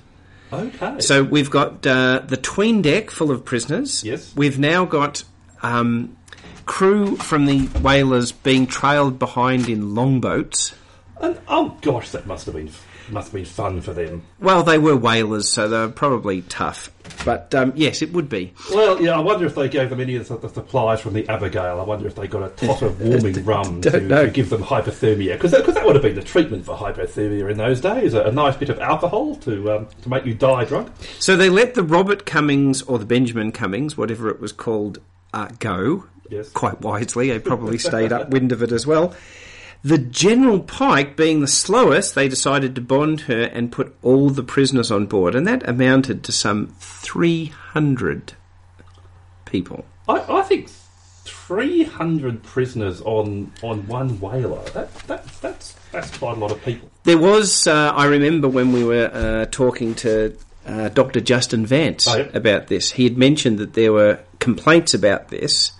Okay. 0.52 1.00
So 1.00 1.24
we've 1.24 1.50
got 1.50 1.84
uh, 1.84 2.22
the 2.24 2.36
tween 2.36 2.80
deck 2.80 3.10
full 3.10 3.32
of 3.32 3.44
prisoners. 3.44 4.04
Yes. 4.04 4.32
We've 4.36 4.60
now 4.60 4.84
got 4.84 5.24
um, 5.64 6.16
crew 6.66 7.16
from 7.16 7.46
the 7.46 7.66
whalers 7.80 8.30
being 8.30 8.68
trailed 8.68 9.18
behind 9.18 9.68
in 9.68 9.96
longboats. 9.96 10.74
and, 11.20 11.40
oh 11.48 11.76
gosh, 11.80 12.10
that 12.10 12.26
must 12.26 12.46
have 12.46 12.54
been 12.54 12.70
must 13.10 13.28
have 13.28 13.34
been 13.34 13.44
fun 13.44 13.80
for 13.80 13.92
them. 13.92 14.22
Well, 14.40 14.62
they 14.62 14.78
were 14.78 14.96
whalers, 14.96 15.48
so 15.48 15.68
they 15.68 15.78
were 15.78 15.88
probably 15.88 16.42
tough. 16.42 16.90
But 17.24 17.54
um, 17.54 17.72
yes, 17.76 18.02
it 18.02 18.12
would 18.12 18.28
be. 18.28 18.52
Well, 18.70 19.00
yeah, 19.00 19.16
I 19.16 19.20
wonder 19.20 19.46
if 19.46 19.54
they 19.54 19.68
gave 19.68 19.90
them 19.90 20.00
any 20.00 20.16
of 20.16 20.26
the, 20.28 20.36
the 20.36 20.48
supplies 20.48 21.00
from 21.00 21.14
the 21.14 21.28
Abigail. 21.28 21.80
I 21.80 21.84
wonder 21.84 22.06
if 22.06 22.14
they 22.14 22.26
got 22.26 22.42
a 22.42 22.48
tot 22.66 22.82
of 22.82 23.00
warming 23.00 23.44
rum 23.44 23.80
to, 23.82 23.90
to 23.90 24.30
give 24.32 24.50
them 24.50 24.62
hypothermia. 24.62 25.34
Because 25.34 25.50
that, 25.52 25.66
that 25.66 25.84
would 25.84 25.94
have 25.94 26.02
been 26.02 26.14
the 26.14 26.22
treatment 26.22 26.64
for 26.64 26.76
hypothermia 26.76 27.50
in 27.50 27.58
those 27.58 27.80
days 27.80 28.14
a, 28.14 28.22
a 28.22 28.32
nice 28.32 28.56
bit 28.56 28.70
of 28.70 28.80
alcohol 28.80 29.36
to 29.36 29.72
um, 29.72 29.88
to 30.02 30.08
make 30.08 30.24
you 30.24 30.34
die 30.34 30.64
drunk. 30.64 30.90
So 31.18 31.36
they 31.36 31.50
let 31.50 31.74
the 31.74 31.82
Robert 31.82 32.26
Cummings 32.26 32.82
or 32.82 32.98
the 32.98 33.06
Benjamin 33.06 33.52
Cummings, 33.52 33.96
whatever 33.96 34.28
it 34.28 34.40
was 34.40 34.52
called, 34.52 35.00
uh, 35.32 35.48
go. 35.58 36.06
Yes. 36.28 36.48
Quite 36.50 36.80
wisely. 36.80 37.28
They 37.28 37.38
probably 37.38 37.78
stayed 37.78 38.10
upwind 38.12 38.52
of 38.52 38.62
it 38.62 38.72
as 38.72 38.86
well. 38.86 39.14
The 39.84 39.98
General 39.98 40.60
Pike, 40.60 41.16
being 41.16 41.40
the 41.40 41.48
slowest, 41.48 42.14
they 42.14 42.28
decided 42.28 42.74
to 42.76 42.80
bond 42.80 43.22
her 43.22 43.42
and 43.42 43.72
put 43.72 43.96
all 44.02 44.30
the 44.30 44.44
prisoners 44.44 44.92
on 44.92 45.06
board, 45.06 45.34
and 45.34 45.46
that 45.48 45.68
amounted 45.68 46.22
to 46.24 46.32
some 46.32 46.68
300 46.78 48.34
people. 49.44 49.84
I, 50.08 50.20
I 50.38 50.42
think 50.42 50.68
300 51.24 52.42
prisoners 52.44 53.00
on, 53.02 53.52
on 53.62 53.86
one 53.88 54.20
whaler, 54.20 54.62
that, 54.70 54.94
that, 55.06 55.26
that's, 55.40 55.72
that's 55.90 56.16
quite 56.16 56.36
a 56.36 56.40
lot 56.40 56.52
of 56.52 56.62
people. 56.64 56.88
There 57.04 57.18
was, 57.18 57.66
uh, 57.66 57.92
I 57.94 58.06
remember 58.06 58.48
when 58.48 58.72
we 58.72 58.84
were 58.84 59.10
uh, 59.12 59.46
talking 59.50 59.94
to 59.96 60.36
uh, 60.64 60.88
Dr. 60.90 61.20
Justin 61.20 61.66
Vance 61.66 62.06
Oh, 62.06 62.16
yeah. 62.18 62.28
about 62.34 62.68
this, 62.68 62.92
he 62.92 63.04
had 63.04 63.18
mentioned 63.18 63.58
that 63.58 63.74
there 63.74 63.92
were 63.92 64.20
complaints 64.38 64.94
about 64.94 65.28
this 65.28 65.72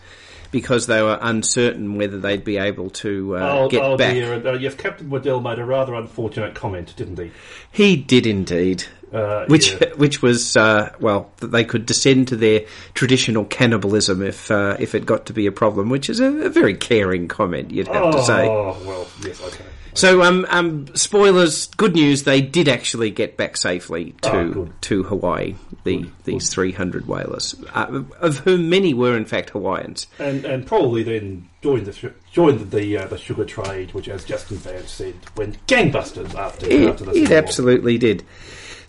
because 0.52 0.86
they 0.86 1.02
were 1.02 1.18
uncertain 1.20 1.96
whether 1.96 2.20
they'd 2.20 2.44
be 2.44 2.58
able 2.58 2.90
to 2.90 3.36
uh, 3.36 3.58
oh, 3.58 3.68
get 3.68 3.82
oh 3.82 3.96
back. 3.96 4.14
dear. 4.14 4.46
Uh, 4.46 4.52
yes, 4.52 4.74
Captain 4.76 5.10
Waddell 5.10 5.40
made 5.40 5.58
a 5.58 5.64
rather 5.64 5.94
unfortunate 5.94 6.54
comment, 6.54 6.94
didn't 6.94 7.18
he? 7.18 7.32
He 7.72 7.96
did 7.96 8.26
indeed. 8.26 8.84
Uh, 9.12 9.44
Which, 9.46 9.72
yeah. 9.72 9.88
which 9.96 10.22
was 10.22 10.56
uh, 10.56 10.94
well, 10.98 11.30
that 11.38 11.48
they 11.48 11.64
could 11.64 11.84
descend 11.84 12.28
to 12.28 12.36
their 12.36 12.64
traditional 12.94 13.44
cannibalism 13.44 14.22
if 14.22 14.50
uh, 14.50 14.76
if 14.78 14.94
it 14.94 15.04
got 15.04 15.26
to 15.26 15.34
be 15.34 15.46
a 15.46 15.52
problem, 15.52 15.90
which 15.90 16.08
is 16.08 16.18
a, 16.20 16.46
a 16.46 16.48
very 16.48 16.74
caring 16.74 17.28
comment, 17.28 17.70
you'd 17.70 17.88
have 17.88 18.12
to 18.14 18.22
say. 18.22 18.48
Oh, 18.48 18.74
well, 18.86 19.06
yes, 19.22 19.42
okay. 19.42 19.64
So, 19.94 20.22
um, 20.22 20.46
um, 20.48 20.94
spoilers. 20.96 21.66
Good 21.76 21.94
news: 21.94 22.22
they 22.22 22.40
did 22.40 22.68
actually 22.68 23.10
get 23.10 23.36
back 23.36 23.56
safely 23.56 24.14
to 24.22 24.30
Oh, 24.32 24.68
to 24.82 25.02
Hawaii. 25.02 25.54
The 25.84 26.06
these 26.24 26.48
three 26.48 26.72
hundred 26.72 27.06
whalers, 27.06 27.54
uh, 27.74 28.02
of 28.20 28.38
whom 28.38 28.70
many 28.70 28.94
were 28.94 29.16
in 29.16 29.24
fact 29.24 29.50
Hawaiians. 29.50 30.06
and 30.18 30.44
and 30.44 30.66
probably 30.66 31.02
then 31.02 31.48
joined 31.62 31.86
the 31.86 32.12
joined 32.32 32.70
the 32.70 32.96
uh, 32.98 33.06
the 33.06 33.18
sugar 33.18 33.44
trade, 33.44 33.92
which, 33.92 34.08
as 34.08 34.24
Justin 34.24 34.56
Vance 34.58 34.90
said, 34.90 35.14
went 35.36 35.64
gangbusters 35.66 36.34
after 36.34 36.66
It, 36.70 36.88
after 36.88 37.04
the 37.04 37.12
it 37.12 37.28
War. 37.28 37.38
absolutely 37.38 37.98
did. 37.98 38.24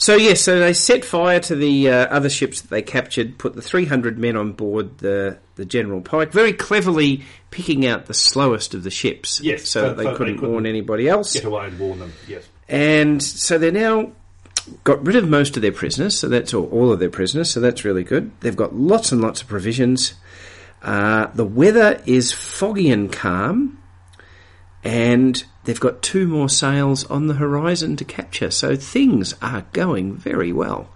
So 0.03 0.17
yes, 0.17 0.41
so 0.41 0.59
they 0.59 0.73
set 0.73 1.05
fire 1.05 1.39
to 1.39 1.55
the 1.55 1.89
uh, 1.89 1.93
other 2.07 2.29
ships 2.29 2.59
that 2.59 2.69
they 2.69 2.81
captured, 2.81 3.37
put 3.37 3.55
the 3.55 3.61
three 3.61 3.85
hundred 3.85 4.17
men 4.19 4.35
on 4.35 4.51
board 4.51 4.97
the 4.97 5.37
the 5.55 5.63
General 5.63 6.01
Pike, 6.01 6.33
very 6.33 6.51
cleverly 6.51 7.23
picking 7.51 7.85
out 7.85 8.07
the 8.07 8.13
slowest 8.13 8.73
of 8.73 8.83
the 8.83 8.91
ships, 8.91 9.39
Yes, 9.39 9.61
so 9.61 9.79
so- 9.79 9.87
that 9.87 9.97
they 9.97 10.03
so 10.03 10.15
couldn't 10.17 10.39
couldn't 10.39 10.51
warn 10.51 10.65
anybody 10.65 11.07
else. 11.07 11.31
Get 11.31 11.45
away 11.45 11.67
and 11.67 11.79
warn 11.79 11.99
them. 11.99 12.11
Yes. 12.27 12.43
And 12.67 13.23
so 13.23 13.57
they're 13.57 13.71
now 13.71 14.11
got 14.83 15.05
rid 15.07 15.15
of 15.15 15.29
most 15.29 15.55
of 15.55 15.61
their 15.61 15.71
prisoners, 15.71 16.19
so 16.19 16.27
that's 16.27 16.53
all, 16.53 16.65
all 16.65 16.91
of 16.91 16.99
their 16.99 17.09
prisoners, 17.09 17.49
so 17.49 17.61
that's 17.61 17.85
really 17.85 18.03
good. 18.03 18.29
They've 18.41 18.57
got 18.57 18.75
lots 18.75 19.13
and 19.13 19.21
lots 19.21 19.41
of 19.41 19.47
provisions. 19.47 20.15
Uh, 20.81 21.27
the 21.27 21.45
weather 21.45 22.01
is 22.05 22.33
foggy 22.33 22.89
and 22.91 23.09
calm, 23.09 23.81
and 24.83 25.41
they've 25.65 25.79
got 25.79 26.01
two 26.01 26.27
more 26.27 26.49
sails 26.49 27.05
on 27.09 27.27
the 27.27 27.35
horizon 27.35 27.95
to 27.97 28.05
capture, 28.05 28.51
so 28.51 28.75
things 28.75 29.33
are 29.41 29.65
going 29.73 30.13
very 30.15 30.51
well. 30.53 30.89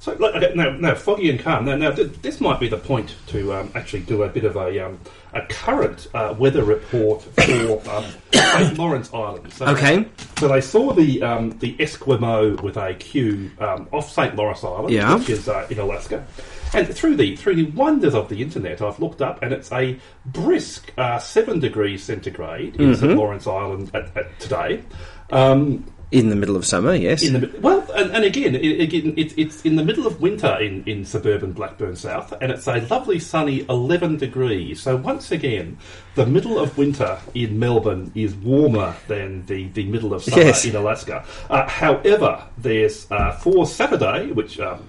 So, 0.00 0.14
look, 0.14 0.32
okay, 0.36 0.52
now, 0.54 0.70
now, 0.70 0.94
foggy 0.94 1.28
and 1.28 1.40
calm. 1.40 1.64
Now, 1.64 1.74
now, 1.74 1.90
th- 1.90 2.12
this 2.22 2.40
might 2.40 2.60
be 2.60 2.68
the 2.68 2.76
point 2.78 3.16
to 3.28 3.52
um, 3.52 3.72
actually 3.74 4.02
do 4.02 4.22
a 4.22 4.28
bit 4.28 4.44
of 4.44 4.54
a 4.56 4.78
um, 4.86 5.00
a 5.34 5.42
current 5.46 6.06
uh, 6.14 6.34
weather 6.38 6.62
report 6.62 7.20
for 7.22 7.82
um, 7.90 8.04
St 8.32 8.78
Lawrence 8.78 9.12
Island. 9.12 9.52
So, 9.52 9.66
Okay. 9.66 10.06
So 10.38 10.46
they 10.46 10.60
saw 10.60 10.92
the 10.94 11.20
um, 11.24 11.50
the 11.58 11.74
Esquimau 11.78 12.62
with 12.62 12.76
a 12.76 12.94
Q 12.94 13.50
um, 13.58 13.88
off 13.92 14.10
St 14.12 14.36
Lawrence 14.36 14.62
Island, 14.62 14.90
Yeah. 14.94 15.16
which 15.16 15.30
is 15.30 15.48
uh, 15.48 15.66
in 15.68 15.80
Alaska. 15.80 16.24
And 16.74 16.86
through 16.94 17.16
the 17.16 17.34
through 17.36 17.56
the 17.56 17.70
wonders 17.70 18.14
of 18.14 18.28
the 18.28 18.42
internet, 18.42 18.82
I've 18.82 19.00
looked 19.00 19.22
up, 19.22 19.42
and 19.42 19.52
it's 19.52 19.72
a 19.72 19.98
brisk 20.26 20.92
uh, 20.98 21.18
seven 21.18 21.60
degrees 21.60 22.02
centigrade 22.02 22.76
in 22.76 22.90
Mm-hmm. 22.92 23.00
St 23.00 23.16
Lawrence 23.16 23.46
Island 23.46 23.90
at, 23.94 24.16
at 24.16 24.38
today. 24.40 24.82
Um, 25.30 25.84
In 26.10 26.30
the 26.30 26.36
middle 26.36 26.56
of 26.56 26.64
summer, 26.64 26.94
yes. 26.94 27.22
in 27.22 27.34
the 27.38 27.50
well, 27.60 27.84
and, 27.94 28.10
and 28.12 28.24
again, 28.24 28.54
it, 28.54 28.80
again, 28.80 29.12
it's 29.16 29.34
it's 29.36 29.62
in 29.62 29.76
the 29.76 29.84
middle 29.84 30.06
of 30.06 30.20
winter 30.22 30.58
in, 30.60 30.82
in 30.86 31.04
suburban 31.04 31.52
Blackburn 31.52 31.96
South, 31.96 32.32
and 32.40 32.50
it's 32.52 32.66
a 32.66 32.80
lovely 32.90 33.18
sunny 33.18 33.66
eleven 33.68 34.16
degrees. 34.16 34.80
So 34.80 34.96
once 34.96 35.30
again, 35.32 35.76
the 36.14 36.24
middle 36.26 36.58
of 36.58 36.78
winter 36.78 37.18
in 37.34 37.58
Melbourne 37.58 38.10
is 38.14 38.34
warmer 38.36 38.94
than 39.06 39.44
the, 39.46 39.68
the 39.68 39.84
middle 39.84 40.14
of 40.14 40.22
summer 40.22 40.42
Yes. 40.44 40.64
in 40.64 40.76
Alaska. 40.76 41.24
Uh, 41.50 41.68
however, 41.68 42.42
there's 42.56 43.06
uh, 43.10 43.32
for 43.32 43.66
Saturday, 43.66 44.32
which. 44.32 44.60
Um, 44.60 44.80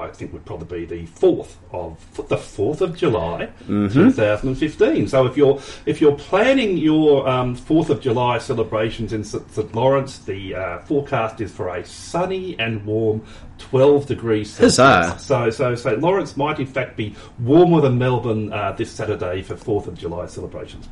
I 0.00 0.10
think 0.10 0.32
would 0.32 0.44
probably 0.44 0.86
be 0.86 0.86
the 0.86 1.06
fourth 1.06 1.58
of 1.72 1.98
the 2.28 2.36
fourth 2.36 2.80
of 2.80 2.96
July, 2.96 3.50
two 3.66 4.10
thousand 4.10 4.48
and 4.50 4.58
fifteen. 4.58 5.08
So 5.08 5.26
if 5.26 5.36
you're 5.36 5.60
if 5.86 6.00
you're 6.00 6.16
planning 6.16 6.76
your 6.76 7.28
um, 7.28 7.54
Fourth 7.54 7.90
of 7.90 8.00
July 8.00 8.38
celebrations 8.38 9.12
in 9.12 9.24
St, 9.24 9.50
St 9.50 9.74
Lawrence, 9.74 10.18
the 10.18 10.54
uh, 10.54 10.78
forecast 10.80 11.40
is 11.40 11.52
for 11.52 11.68
a 11.74 11.84
sunny 11.84 12.58
and 12.58 12.84
warm 12.84 13.24
twelve 13.58 14.06
degrees 14.06 14.50
Celsius. 14.52 14.76
So 15.18 15.50
so 15.50 15.74
St 15.74 16.00
Lawrence 16.00 16.36
might 16.36 16.58
in 16.58 16.66
fact 16.66 16.96
be 16.96 17.14
warmer 17.38 17.80
than 17.80 17.98
Melbourne 17.98 18.52
uh, 18.52 18.72
this 18.72 18.90
Saturday 18.90 19.42
for 19.42 19.56
Fourth 19.56 19.86
of 19.86 19.96
July 19.96 20.26
celebrations. 20.26 20.88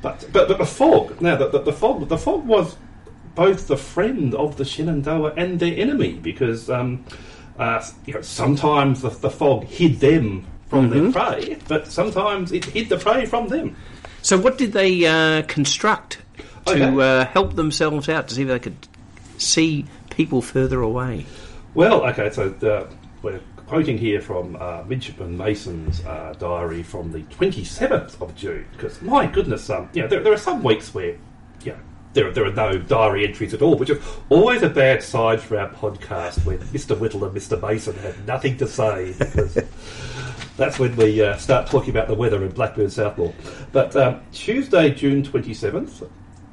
But 0.00 0.26
but, 0.32 0.48
but 0.48 0.58
the 0.58 0.66
fog 0.66 1.20
now 1.20 1.36
the, 1.36 1.48
the, 1.48 1.58
the 1.60 1.72
fog 1.72 2.08
the 2.08 2.18
fog 2.18 2.46
was 2.46 2.76
both 3.34 3.66
the 3.66 3.76
friend 3.76 4.34
of 4.34 4.56
the 4.56 4.64
Shenandoah 4.64 5.32
and 5.36 5.58
their 5.58 5.74
enemy 5.78 6.14
because 6.14 6.68
um, 6.68 7.04
uh, 7.58 7.84
you 8.06 8.14
know 8.14 8.22
sometimes 8.22 9.02
the, 9.02 9.10
the 9.10 9.30
fog 9.30 9.64
hid 9.64 10.00
them 10.00 10.46
from 10.68 10.88
their 10.90 11.12
prey, 11.12 11.58
but 11.68 11.86
sometimes 11.86 12.50
it 12.52 12.64
hid 12.64 12.88
the 12.88 12.96
prey 12.96 13.26
from 13.26 13.48
them. 13.48 13.76
So, 14.22 14.38
what 14.38 14.56
did 14.56 14.72
they 14.72 15.04
uh, 15.04 15.42
construct 15.42 16.18
to 16.66 16.72
Okay. 16.72 16.84
uh, 17.20 17.24
help 17.26 17.56
themselves 17.56 18.08
out 18.08 18.28
to 18.28 18.34
see 18.34 18.42
if 18.42 18.48
they 18.48 18.58
could 18.58 18.76
see 19.36 19.84
people 20.10 20.40
further 20.40 20.80
away? 20.80 21.26
Well, 21.74 22.06
okay, 22.06 22.30
so 22.30 22.48
the, 22.50 22.88
we're 23.22 23.40
quoting 23.66 23.98
here 23.98 24.20
from 24.20 24.56
uh, 24.60 24.84
Midshipman 24.86 25.36
Mason's 25.36 26.04
uh, 26.04 26.34
diary 26.38 26.82
from 26.82 27.10
the 27.12 27.20
27th 27.24 28.20
of 28.22 28.34
June, 28.36 28.66
because 28.72 29.00
my 29.02 29.26
goodness, 29.26 29.68
um, 29.70 29.88
you 29.92 30.02
know, 30.02 30.08
there, 30.08 30.20
there 30.22 30.32
are 30.32 30.36
some 30.38 30.62
weeks 30.62 30.94
where, 30.94 31.16
there, 32.12 32.30
there 32.30 32.44
are 32.44 32.52
no 32.52 32.78
diary 32.78 33.26
entries 33.26 33.54
at 33.54 33.62
all, 33.62 33.76
which 33.76 33.90
is 33.90 34.02
always 34.28 34.62
a 34.62 34.68
bad 34.68 35.02
sign 35.02 35.38
for 35.38 35.58
our 35.58 35.70
podcast 35.70 36.44
when 36.44 36.58
Mr. 36.58 36.98
Whittle 36.98 37.24
and 37.24 37.36
Mr. 37.36 37.60
Mason 37.60 37.96
have 37.96 38.26
nothing 38.26 38.56
to 38.58 38.66
say, 38.66 39.14
because 39.18 39.54
that's 40.56 40.78
when 40.78 40.94
we 40.96 41.22
uh, 41.22 41.36
start 41.36 41.66
talking 41.66 41.90
about 41.90 42.08
the 42.08 42.14
weather 42.14 42.44
in 42.44 42.50
Blackburn 42.50 42.86
Southmore. 42.86 43.34
But 43.72 43.96
um, 43.96 44.20
Tuesday, 44.32 44.90
June 44.90 45.22
27th, 45.22 46.08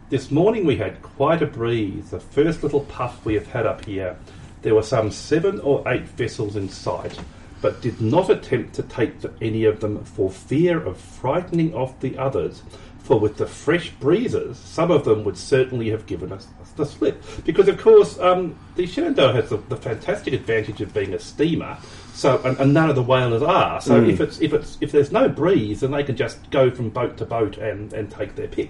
this 0.09 0.31
morning 0.31 0.65
we 0.65 0.77
had 0.77 1.01
quite 1.01 1.41
a 1.41 1.45
breeze. 1.45 2.11
The 2.11 2.19
first 2.19 2.63
little 2.63 2.81
puff 2.81 3.25
we 3.25 3.33
have 3.35 3.47
had 3.47 3.65
up 3.65 3.85
here. 3.85 4.17
There 4.61 4.75
were 4.75 4.83
some 4.83 5.11
seven 5.11 5.59
or 5.59 5.87
eight 5.87 6.03
vessels 6.03 6.55
in 6.55 6.67
sight, 6.69 7.19
but 7.61 7.81
did 7.81 8.01
not 8.01 8.29
attempt 8.29 8.73
to 8.75 8.83
take 8.83 9.13
any 9.41 9.65
of 9.65 9.79
them 9.81 10.03
for 10.03 10.29
fear 10.29 10.81
of 10.81 10.97
frightening 10.97 11.73
off 11.73 11.99
the 11.99 12.17
others. 12.17 12.63
For 13.09 13.19
with 13.19 13.37
the 13.37 13.47
fresh 13.47 13.89
breezes, 13.89 14.59
some 14.59 14.91
of 14.91 15.03
them 15.03 15.23
would 15.23 15.35
certainly 15.35 15.89
have 15.89 16.05
given 16.05 16.31
us 16.31 16.47
the 16.75 16.85
slip. 16.85 17.23
Because, 17.43 17.67
of 17.67 17.81
course, 17.81 18.19
um, 18.19 18.55
the 18.75 18.85
Shenandoah 18.85 19.33
has 19.33 19.49
the, 19.49 19.57
the 19.57 19.77
fantastic 19.77 20.31
advantage 20.31 20.79
of 20.79 20.93
being 20.93 21.15
a 21.15 21.19
steamer, 21.19 21.79
so 22.13 22.39
and, 22.45 22.59
and 22.59 22.71
none 22.71 22.87
of 22.87 22.95
the 22.95 23.01
whalers 23.01 23.41
are. 23.41 23.81
So 23.81 24.03
if 24.03 24.21
it's 24.21 24.39
if 24.41 24.53
it's 24.53 24.77
if 24.79 24.91
there's 24.91 25.11
no 25.11 25.27
breeze, 25.27 25.79
then 25.79 25.89
they 25.89 26.03
can 26.03 26.17
just 26.17 26.51
go 26.51 26.69
from 26.69 26.91
boat 26.91 27.17
to 27.17 27.25
boat 27.25 27.57
and, 27.57 27.91
and 27.93 28.11
take 28.11 28.35
their 28.35 28.47
pick. 28.47 28.69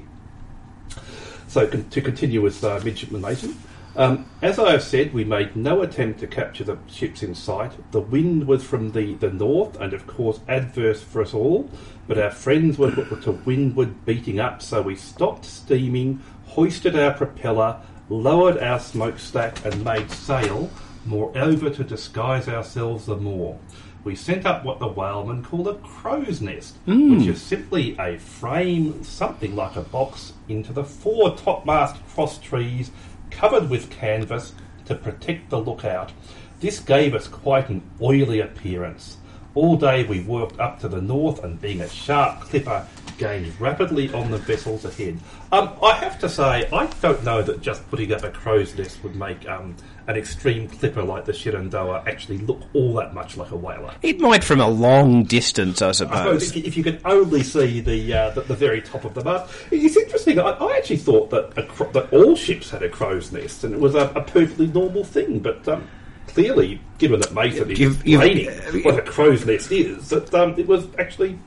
So 1.49 1.67
con- 1.67 1.89
to 1.89 2.01
continue 2.01 2.41
with 2.41 2.63
uh, 2.63 2.79
Midshipman 2.81 3.19
Mason, 3.19 3.57
um, 3.99 4.25
as 4.41 4.57
I 4.57 4.71
have 4.71 4.83
said, 4.83 5.13
we 5.13 5.25
made 5.25 5.57
no 5.57 5.81
attempt 5.81 6.21
to 6.21 6.27
capture 6.27 6.63
the 6.63 6.77
ships 6.87 7.21
in 7.21 7.35
sight. 7.35 7.73
The 7.91 7.99
wind 7.99 8.47
was 8.47 8.63
from 8.63 8.93
the, 8.93 9.15
the 9.15 9.29
north, 9.29 9.75
and 9.77 9.91
of 9.91 10.07
course 10.07 10.39
adverse 10.47 11.03
for 11.03 11.21
us 11.21 11.33
all. 11.33 11.69
But 12.07 12.17
our 12.17 12.31
friends 12.31 12.77
were, 12.77 12.91
to 12.91 13.31
windward 13.43 14.05
beating 14.05 14.39
up, 14.39 14.61
so 14.61 14.81
we 14.81 14.95
stopped 14.95 15.43
steaming, 15.43 16.21
hoisted 16.45 16.97
our 16.97 17.13
propeller, 17.13 17.81
lowered 18.07 18.57
our 18.59 18.79
smokestack, 18.79 19.65
and 19.65 19.83
made 19.83 20.09
sail. 20.11 20.71
Moreover, 21.05 21.69
to 21.69 21.83
disguise 21.83 22.47
ourselves 22.47 23.05
the 23.05 23.17
more. 23.17 23.59
We 24.05 24.15
sent 24.15 24.45
up 24.45 24.63
what 24.63 24.79
the 24.79 24.87
whalemen 24.87 25.43
call 25.43 25.67
a 25.67 25.75
crow's 25.75 26.39
nest, 26.39 26.77
which 26.85 27.27
is 27.27 27.41
simply 27.41 27.97
a 27.99 28.17
frame, 28.17 29.03
something 29.03 29.57
like 29.57 29.75
a 29.75 29.81
box, 29.81 30.31
into 30.47 30.71
the 30.71 30.85
four 30.85 31.35
topmast 31.35 31.97
cross 32.07 32.37
trees 32.37 32.91
covered 33.31 33.69
with 33.69 33.89
canvas 33.89 34.53
to 34.85 34.95
protect 34.95 35.49
the 35.49 35.59
lookout. 35.59 36.11
This 36.59 36.79
gave 36.79 37.15
us 37.15 37.27
quite 37.27 37.69
an 37.69 37.81
oily 38.01 38.39
appearance. 38.41 39.17
All 39.55 39.77
day 39.77 40.03
we 40.03 40.21
worked 40.21 40.59
up 40.59 40.79
to 40.81 40.87
the 40.87 41.01
north 41.01 41.43
and 41.43 41.59
being 41.59 41.81
a 41.81 41.89
sharp 41.89 42.41
clipper 42.41 42.85
gained 43.17 43.59
rapidly 43.59 44.11
on 44.13 44.31
the 44.31 44.37
vessels 44.37 44.85
ahead. 44.85 45.19
Um, 45.51 45.73
I 45.83 45.93
have 45.95 46.19
to 46.19 46.29
say, 46.29 46.67
I 46.71 46.87
don't 47.01 47.23
know 47.23 47.41
that 47.41 47.61
just 47.61 47.87
putting 47.89 48.13
up 48.13 48.23
a 48.23 48.31
crow's 48.31 48.75
nest 48.77 49.03
would 49.03 49.15
make 49.15 49.47
um, 49.47 49.75
an 50.09 50.17
extreme 50.17 50.67
clipper 50.67 51.03
like 51.03 51.25
the 51.25 51.33
Shenandoah 51.33 52.03
actually 52.07 52.39
look 52.39 52.59
all 52.73 52.95
that 52.95 53.13
much 53.13 53.37
like 53.37 53.51
a 53.51 53.55
whaler. 53.55 53.93
It 54.01 54.19
might 54.19 54.43
from 54.43 54.59
a 54.59 54.67
long 54.67 55.23
distance, 55.23 55.81
I 55.83 55.89
I 55.89 55.91
suppose 55.91 56.17
suppose. 56.47 56.49
if 56.49 56.55
you, 56.55 56.63
if 56.65 56.77
you 56.77 56.83
could 56.83 56.99
only 57.05 57.43
see 57.43 57.79
the, 57.79 58.13
uh, 58.13 58.29
the 58.31 58.41
the 58.41 58.55
very 58.55 58.81
top 58.81 59.05
of 59.05 59.13
the 59.13 59.23
mast, 59.23 59.53
it's 59.71 59.95
interesting. 59.95 60.39
I, 60.39 60.49
I 60.49 60.77
actually 60.77 60.97
thought 60.97 61.29
that 61.29 61.67
cro- 61.69 61.91
that 61.91 62.11
all 62.11 62.35
ships 62.35 62.71
had 62.71 62.81
a 62.81 62.89
crow's 62.89 63.31
nest, 63.31 63.63
and 63.63 63.71
it 63.73 63.79
was 63.79 63.93
a, 63.93 64.09
a 64.15 64.23
perfectly 64.23 64.65
normal 64.67 65.03
thing. 65.03 65.39
But 65.39 65.67
um, 65.67 65.87
clearly, 66.27 66.81
given 66.97 67.19
that 67.21 67.31
Mason 67.33 67.69
is 67.69 67.79
You've- 67.79 68.09
you've- 68.09 68.25
explaining 68.25 68.83
what 68.83 68.97
a 68.97 69.03
crow's 69.03 69.45
nest 69.45 69.71
is, 69.71 70.09
that 70.09 70.33
um, 70.33 70.55
it 70.57 70.65
was 70.67 70.87
actually 70.97 71.37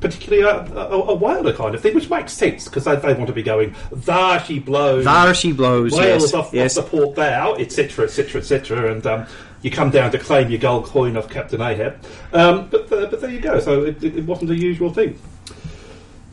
particularly 0.00 0.42
a, 0.42 0.78
a, 0.78 1.02
a 1.02 1.14
whaler 1.14 1.52
kind 1.52 1.74
of 1.74 1.80
thing, 1.80 1.94
which 1.94 2.10
makes 2.10 2.32
sense 2.32 2.64
because 2.64 2.84
they, 2.84 2.96
they 2.96 3.14
want 3.14 3.26
to 3.28 3.32
be 3.32 3.42
going 3.42 3.74
there 3.92 4.40
she 4.40 4.58
blows, 4.58 5.04
There 5.04 5.34
she 5.34 5.52
blows, 5.52 5.92
whales 5.92 6.22
yes, 6.22 6.34
off, 6.34 6.50
yes. 6.52 6.76
off 6.76 6.90
the 6.90 6.90
port 6.90 7.16
bow, 7.16 7.54
etc., 7.56 8.04
etc., 8.04 8.40
etc., 8.40 8.92
and 8.92 9.06
um, 9.06 9.26
you 9.62 9.70
come 9.70 9.90
down 9.90 10.12
to 10.12 10.18
claim 10.18 10.50
your 10.50 10.60
gold 10.60 10.84
coin 10.84 11.16
of 11.16 11.28
Captain 11.28 11.60
Ahab. 11.60 11.98
Um, 12.32 12.68
but 12.68 12.92
uh, 12.92 13.06
but 13.06 13.20
there 13.20 13.30
you 13.30 13.40
go. 13.40 13.58
So 13.58 13.84
it, 13.84 14.02
it, 14.02 14.24
wasn't 14.24 14.50
a 14.50 14.54
usual 14.54 14.92
thing. 14.92 15.18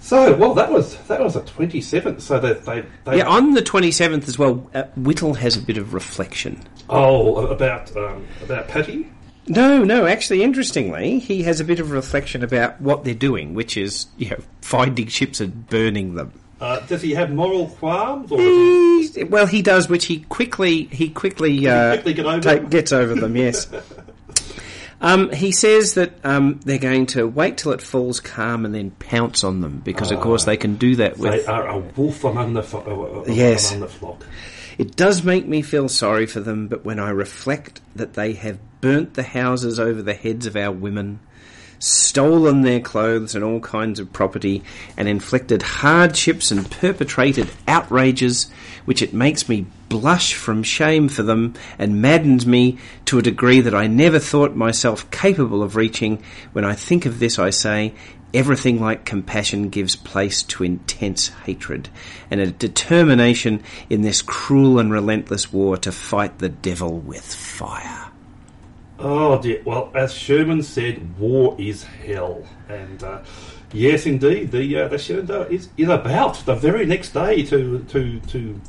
So 0.01 0.36
well, 0.36 0.53
that 0.53 0.72
was 0.72 0.98
that 1.08 1.22
was 1.22 1.36
a 1.36 1.41
twenty 1.41 1.82
seventh. 1.82 2.22
So 2.22 2.39
that 2.39 2.65
they, 2.65 2.84
they 3.05 3.17
Yeah, 3.17 3.27
on 3.27 3.53
the 3.53 3.62
27th 3.62 4.27
as 4.27 4.38
well, 4.38 4.70
uh, 4.74 4.84
Whittle 4.98 5.36
has 5.36 5.55
a 5.55 5.62
bit 5.62 5.77
of 5.77 5.93
reflection. 5.93 6.62
oh 6.89 7.48
about 7.48 7.96
um, 7.96 8.27
about 8.43 8.67
Patty. 8.67 9.10
No, 9.48 9.84
no, 9.84 10.06
actually, 10.06 10.42
interestingly, 10.44 11.20
he 11.20 11.44
has 11.44 11.60
a 11.60 11.64
bit 11.66 11.80
of 11.80 11.92
reflection 11.92 12.44
about 12.44 12.80
what 12.80 13.04
they're 13.04 13.14
doing, 13.14 13.54
which 13.54 13.76
is, 13.78 14.06
you 14.18 14.30
know, 14.30 14.38
finding 14.62 15.08
ships 15.08 15.40
and 15.42 15.68
burning 15.68 16.16
them. 16.16 16.32
Uh, 16.62 16.80
does 16.88 17.02
he 17.02 17.12
have 17.14 17.34
moral 17.34 17.68
qualms, 17.68 18.32
or 18.32 18.40
is 18.40 19.16
he, 19.16 19.24
well, 19.26 19.46
he 19.46 19.62
does, 19.62 19.90
which 19.90 20.06
he 20.06 20.20
quickly 20.22 20.84
he 20.86 21.10
quickly, 21.10 21.68
uh, 21.68 21.96
quickly 21.96 22.14
get 22.14 22.26
over 22.26 22.40
ta- 22.40 22.54
them? 22.56 22.70
gets 22.70 22.94
over 22.94 23.16
them. 23.16 23.36
Yes. 23.36 23.68
Um, 25.02 25.32
he 25.32 25.52
says 25.52 25.96
that 25.96 26.14
um, 26.24 26.62
they're 26.64 26.78
going 26.78 27.08
to 27.08 27.28
wait 27.28 27.58
till 27.58 27.74
it 27.74 27.82
falls 27.82 28.22
calm 28.22 28.64
and 28.64 28.74
then 28.74 28.92
pounce 28.92 29.44
on 29.44 29.60
them 29.60 29.80
because, 29.84 30.12
of 30.12 30.22
course, 30.22 30.46
they 30.46 30.56
can 30.56 30.78
do 30.78 30.96
that 30.96 31.18
with. 31.18 31.34
they 31.34 31.46
are 31.52 31.68
a 31.68 31.78
wolf 31.80 32.24
among 32.24 32.54
the 32.54 32.64
fo- 32.64 32.80
uh, 32.80 33.20
uh, 33.20 33.34
Yes. 33.34 33.72
among 33.72 33.82
the 33.82 33.88
flock? 33.90 34.26
It 34.77 34.96
does 34.96 35.24
make 35.24 35.48
me 35.48 35.62
feel 35.62 35.88
sorry 35.88 36.25
for 36.25 36.39
them, 36.39 36.68
but 36.68 36.84
when 36.84 37.00
I 37.00 37.10
reflect 37.10 37.82
that 37.96 38.13
they 38.13 38.34
have 38.34 38.60
burnt 38.82 39.13
the 39.13 39.24
houses 39.24 39.80
over 39.80 40.01
the 40.01 40.13
heads 40.13 40.46
of 40.46 40.56
our 40.56 40.72
women, 40.72 41.20
stolen 41.80 42.62
their 42.62 42.80
clothes 42.80 43.36
and 43.36 43.44
all 43.44 43.60
kinds 43.60 44.00
of 44.00 44.13
property, 44.13 44.63
and 44.98 45.08
inflicted 45.08 45.62
hardships 45.62 46.50
and 46.50 46.70
perpetrated 46.72 47.50
outrages 47.68 48.50
which 48.86 49.01
it 49.01 49.13
makes 49.13 49.48
me 49.50 49.65
blush 49.89 50.34
from 50.34 50.63
shame 50.63 51.08
for 51.08 51.24
them 51.24 51.53
and 51.77 52.01
maddens 52.01 52.46
me 52.46 52.77
to 53.06 53.20
a 53.20 53.22
degree 53.22 53.62
that 53.62 53.75
I 53.75 53.88
never 53.88 54.18
thought 54.18 54.56
myself 54.56 55.10
capable 55.12 55.62
of 55.62 55.75
reaching. 55.75 56.24
When 56.53 56.65
I 56.65 56.74
think 56.74 57.06
of 57.06 57.20
this, 57.20 57.38
I 57.38 57.51
say, 57.51 57.94
Everything 58.34 58.80
like 58.80 59.06
compassion 59.06 59.70
gives 59.70 59.96
place 59.96 60.42
to 60.44 60.63
intense 60.63 61.28
hatred 61.46 61.90
and 62.32 62.42
a 62.42 62.48
determination 62.48 63.62
in 63.90 64.02
this 64.02 64.22
cruel 64.22 64.80
and 64.80 64.92
relentless 64.92 65.54
war 65.54 65.78
to 65.78 65.92
fight 65.92 66.40
the 66.40 66.50
devil 66.50 66.98
with 66.98 67.24
fire. 67.24 68.12
Oh 68.98 69.42
dear. 69.42 69.62
Well, 69.66 69.92
as 69.94 70.13
Sherman 70.13 70.63
said, 70.63 71.20
war 71.20 71.56
is 71.60 71.84
hell, 71.84 72.48
and 72.70 73.04
uh, 73.04 73.24
yes, 73.74 74.06
indeed, 74.06 74.52
the 74.52 74.78
uh, 74.78 74.88
the 74.88 74.98
Shenandoah 74.98 75.50
is, 75.50 75.70
is 75.78 75.90
about 75.90 76.36
the 76.46 76.56
very 76.56 76.86
next 76.86 77.10
day 77.13 77.44
to 77.44 77.84
to 77.90 78.20
to 78.20 78.62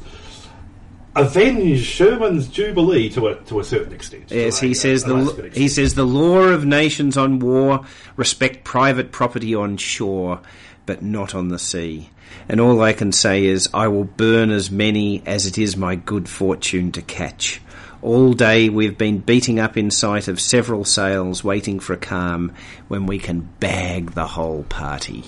avenge 1.17 1.85
Sherman's 1.85 2.49
jubilee 2.49 3.09
to 3.11 3.29
a 3.29 3.35
to 3.45 3.61
a 3.61 3.65
certain 3.65 3.93
extent. 3.93 4.25
Yes, 4.31 4.63
a- 4.63 4.67
he 4.67 4.75
says 4.75 5.05
a 5.05 5.09
the 5.09 5.51
he 5.55 5.69
says 5.69 5.95
the 5.95 6.05
law 6.05 6.41
of 6.43 6.65
nations 6.65 7.17
on 7.17 7.39
war 7.39 7.85
respect 8.17 8.65
private 8.65 9.13
property 9.13 9.55
on 9.55 9.77
shore, 9.77 10.41
but 10.87 11.03
not 11.03 11.35
on 11.35 11.49
the 11.49 11.59
sea. 11.59 12.11
And 12.49 12.61
all 12.61 12.83
I 12.83 12.93
can 12.93 13.13
say 13.13 13.45
is 13.47 13.69
I 13.73 13.89
will 13.89 14.05
burn 14.05 14.51
as 14.51 14.71
many 14.71 15.23
as 15.25 15.47
it 15.47 15.57
is 15.57 15.77
my 15.77 15.95
good 15.95 16.29
fortune 16.29 16.93
to 16.93 17.03
catch. 17.03 17.61
All 18.03 18.35
day 18.35 18.69
we've 18.69 18.99
been 18.99 19.19
beating 19.19 19.59
up 19.59 19.77
in 19.79 19.91
sight 19.91 20.29
of 20.29 20.39
several 20.41 20.85
sails, 20.85 21.43
waiting 21.43 21.81
for 21.81 21.95
a 21.95 21.97
calm 21.97 22.53
when 22.89 23.07
we 23.07 23.19
can 23.19 23.49
bag 23.61 24.11
the 24.13 24.27
whole 24.27 24.65
party. 24.65 25.25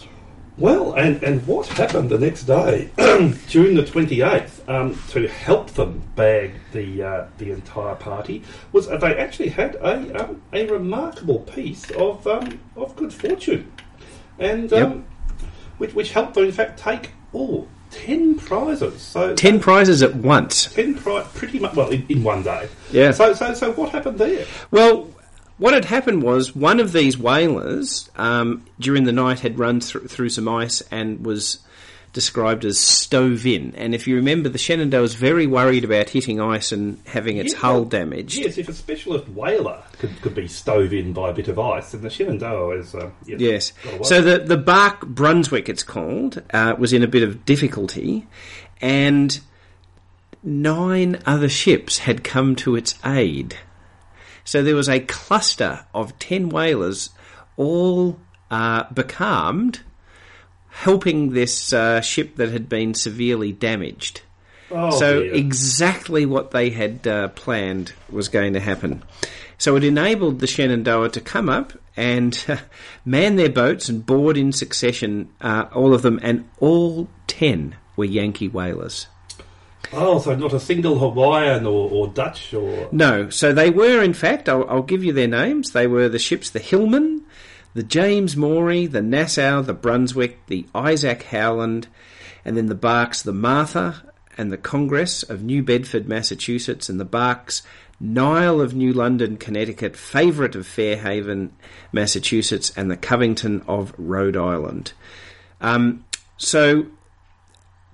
Well, 0.59 0.95
and, 0.95 1.23
and 1.23 1.47
what 1.47 1.67
happened 1.67 2.09
the 2.09 2.19
next 2.19 2.45
day, 2.45 2.89
June 3.47 3.75
the 3.75 3.83
28th, 3.83 4.67
um, 4.69 4.99
to 5.11 5.29
help 5.29 5.71
them 5.73 6.03
bag 6.17 6.53
the 6.73 7.03
uh, 7.03 7.27
the 7.37 7.51
entire 7.51 7.95
party, 7.95 8.43
was 8.73 8.89
that 8.89 9.01
they 9.01 9.15
actually 9.19 9.51
had 9.51 9.75
a 9.77 10.25
um, 10.25 10.41
a 10.55 10.67
remarkable 10.67 11.41
piece 11.41 11.91
of 11.91 12.27
um, 12.27 12.59
of 12.75 12.97
good 12.97 13.13
fortune, 13.13 13.71
and 14.39 14.73
um, 14.73 14.79
Yep. 14.93 15.03
which 15.77 15.95
which 15.95 16.13
helped 16.13 16.35
them 16.35 16.45
in 16.45 16.53
fact 16.53 16.79
take 16.79 17.11
all 17.35 17.69
ten 17.91 18.37
prizes. 18.37 19.03
So 19.03 19.35
Ten 19.35 19.61
prizes 19.61 20.03
at 20.03 20.15
once. 20.15 20.73
ten 20.73 20.95
pri- 20.95 21.27
pretty 21.35 21.59
much 21.59 21.75
well 21.77 21.91
in, 21.91 22.07
in 22.09 22.25
one 22.25 22.43
day. 22.43 22.67
Yeah. 22.91 23.11
So 23.11 23.35
so 23.35 23.53
so 23.53 23.73
what 23.73 23.91
happened 23.91 24.17
there? 24.19 24.47
Well, 24.71 25.11
what 25.59 25.75
had 25.75 25.87
happened 25.87 26.23
was 26.23 26.55
one 26.55 26.81
of 26.81 26.93
these 26.93 27.17
whalers 27.17 28.11
um, 28.17 28.65
during 28.79 29.05
the 29.05 29.13
night 29.13 29.41
had 29.41 29.59
run 29.59 29.81
thr- 29.81 30.01
through 30.01 30.29
some 30.29 30.49
ice 30.49 30.83
and 30.91 31.25
was 31.25 31.61
described 32.17 32.65
as 32.65 32.79
stove 32.79 33.45
in. 33.45 33.75
And 33.75 33.95
if 33.95 34.07
you 34.07 34.17
remember, 34.17 34.49
the 34.49 34.57
Shenandoah 34.57 35.03
was 35.03 35.15
very 35.15 35.47
worried 35.47 35.85
about 35.85 36.09
hitting 36.09 36.41
ice 36.41 36.73
and 36.73 36.99
having 37.07 37.37
its 37.37 37.53
hull 37.53 37.85
damaged. 37.85 38.39
Yes, 38.39 38.57
if 38.57 38.71
a 38.71 38.73
specialist 38.73 39.29
whaler 39.29 39.83
could, 39.99 40.23
could 40.23 40.35
be 40.35 40.49
stove 40.49 40.95
in 40.95 41.13
by 41.13 41.29
a 41.29 41.35
bit 41.35 41.49
of 41.49 41.59
ice, 41.59 41.93
then 41.93 42.01
the 42.01 42.09
Shenandoah 42.09 42.79
is 42.79 42.95
uh, 42.95 43.11
yes. 43.27 43.41
Yes. 43.85 44.09
So 44.09 44.23
the 44.23 44.39
the 44.39 44.57
bark 44.57 45.07
Brunswick, 45.07 45.69
it's 45.69 45.83
called, 45.83 46.43
uh, 46.55 46.75
was 46.79 46.95
in 46.95 47.03
a 47.03 47.07
bit 47.07 47.23
of 47.23 47.45
difficulty, 47.45 48.27
and 48.81 49.39
nine 50.43 51.21
other 51.27 51.51
ships 51.51 51.99
had 51.99 52.25
come 52.25 52.57
to 52.57 52.77
its 52.77 52.95
aid. 53.05 53.59
So 54.47 54.63
there 54.63 54.77
was 54.77 54.89
a 54.89 55.01
cluster 55.01 55.85
of 55.93 56.19
ten 56.19 56.49
whalers, 56.49 57.11
all 57.59 58.19
uh, 58.51 58.85
becalmed, 58.95 59.81
helping 60.71 61.33
this 61.33 61.73
uh, 61.73 62.01
ship 62.01 62.37
that 62.37 62.51
had 62.51 62.69
been 62.69 62.95
severely 62.95 63.53
damaged. 63.53 64.23
Oh, 64.71 64.91
so 64.99 65.23
dear. 65.23 65.35
exactly 65.35 66.27
what 66.27 66.53
they 66.53 66.71
had 66.71 67.07
uh, 67.07 67.29
planned 67.29 67.93
was 68.09 68.29
going 68.29 68.55
to 68.55 68.61
happen. 68.61 69.03
So 69.59 69.77
it 69.77 69.85
enabled 69.85 70.41
the 70.41 70.47
Shenandoah 70.47 71.11
to 71.11 71.21
come 71.21 71.49
up 71.49 71.73
and 71.97 72.43
uh, 72.49 72.57
man 73.05 73.37
their 73.37 73.51
boats 73.51 73.89
and 73.89 74.07
board 74.07 74.37
in 74.37 74.53
succession, 74.53 75.29
uh, 75.41 75.67
all 75.75 75.93
of 75.93 76.03
them, 76.03 76.21
and 76.23 76.49
all 76.61 77.09
ten 77.27 77.75
were 77.97 78.05
Yankee 78.05 78.49
whalers. 78.49 79.09
Oh, 79.97 80.19
so 80.19 80.37
not 80.37 80.53
a 80.53 80.61
single 80.61 80.99
Hawaiian 80.99 81.67
or, 81.67 81.91
or 81.91 82.09
Dutch 82.09 82.53
or. 82.53 82.89
No, 82.93 83.31
so 83.31 83.53
they 83.53 83.71
were, 83.71 84.03
in 84.03 84.13
fact, 84.13 84.49
I'll, 84.49 84.69
I'll 84.69 84.83
give 84.83 85.03
you 85.03 85.13
their 85.13 85.27
names. 85.27 85.73
They 85.73 85.87
were 85.87 86.09
the 86.09 86.19
ships 86.19 86.51
the 86.51 86.59
Hillman, 86.59 87.25
the 87.75 87.83
James 87.83 88.37
Maury, 88.37 88.87
the 88.87 89.03
Nassau, 89.03 89.63
the 89.63 89.75
Brunswick, 89.75 90.47
the 90.47 90.67
Isaac 90.75 91.23
Howland, 91.25 91.89
and 92.45 92.57
then 92.57 92.67
the 92.67 92.75
barks 92.75 93.23
the 93.23 93.33
Martha 93.33 94.03
and 94.37 94.53
the 94.53 94.59
Congress 94.59 95.23
of 95.23 95.43
New 95.43 95.63
Bedford, 95.63 96.07
Massachusetts, 96.07 96.89
and 96.89 97.01
the 97.01 97.05
barks 97.05 97.63
Nile 97.99 98.61
of 98.61 98.75
New 98.75 98.93
London, 98.93 99.39
Connecticut, 99.39 99.97
Favourite 99.97 100.55
of 100.55 100.67
Fairhaven, 100.67 101.53
Massachusetts, 101.93 102.71
and 102.77 102.91
the 102.91 102.97
Covington 102.97 103.63
of 103.67 103.95
Rhode 103.97 104.37
Island. 104.37 104.93
Um, 105.63 106.05
so 106.37 106.87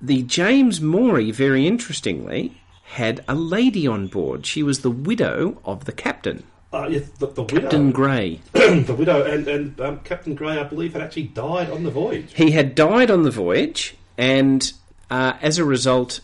the 0.02 0.22
James 0.24 0.80
Maury, 0.80 1.30
very 1.30 1.66
interestingly, 1.66 2.60
had 2.84 3.24
a 3.28 3.34
lady 3.34 3.86
on 3.86 4.08
board. 4.08 4.44
She 4.44 4.62
was 4.62 4.80
the 4.80 4.90
widow 4.90 5.60
of 5.64 5.84
the 5.84 5.92
captain, 5.92 6.42
Uh, 6.72 6.88
yes, 6.90 7.08
the, 7.18 7.28
the 7.28 7.42
widow. 7.42 7.60
Captain 7.60 7.92
Grey. 7.92 8.40
the 8.52 8.94
widow 8.98 9.24
and, 9.24 9.46
and 9.46 9.80
um, 9.80 10.00
Captain 10.00 10.34
Grey, 10.34 10.58
I 10.58 10.64
believe, 10.64 10.92
had 10.94 11.02
actually 11.02 11.24
died 11.28 11.70
on 11.70 11.84
the 11.84 11.90
voyage. 11.90 12.32
He 12.34 12.50
had 12.50 12.74
died 12.74 13.10
on 13.10 13.22
the 13.22 13.30
voyage, 13.30 13.94
and 14.18 14.72
uh, 15.10 15.34
as 15.40 15.58
a 15.58 15.64
result, 15.64 16.20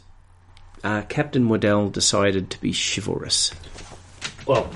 uh, 0.83 1.03
Captain 1.09 1.49
Waddell 1.49 1.89
decided 1.91 2.51
to 2.51 2.61
be 2.61 2.73
chivalrous. 2.73 3.53
Well, 4.47 4.71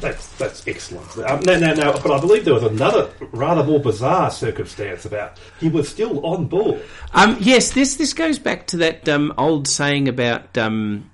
that's 0.00 0.28
that's 0.36 0.66
excellent. 0.66 1.16
Um, 1.18 1.40
now, 1.40 1.58
now, 1.58 1.72
now, 1.72 1.92
but 1.92 2.10
I 2.10 2.20
believe 2.20 2.44
there 2.44 2.54
was 2.54 2.62
another 2.62 3.10
rather 3.32 3.64
more 3.64 3.80
bizarre 3.80 4.30
circumstance 4.30 5.04
about 5.04 5.38
he 5.60 5.68
was 5.68 5.88
still 5.88 6.24
on 6.24 6.46
board. 6.46 6.82
Um, 7.14 7.36
yes, 7.40 7.72
this 7.72 7.96
this 7.96 8.12
goes 8.12 8.38
back 8.38 8.66
to 8.68 8.76
that 8.78 9.08
um, 9.08 9.32
old 9.38 9.66
saying 9.68 10.08
about 10.08 10.56
um, 10.58 11.10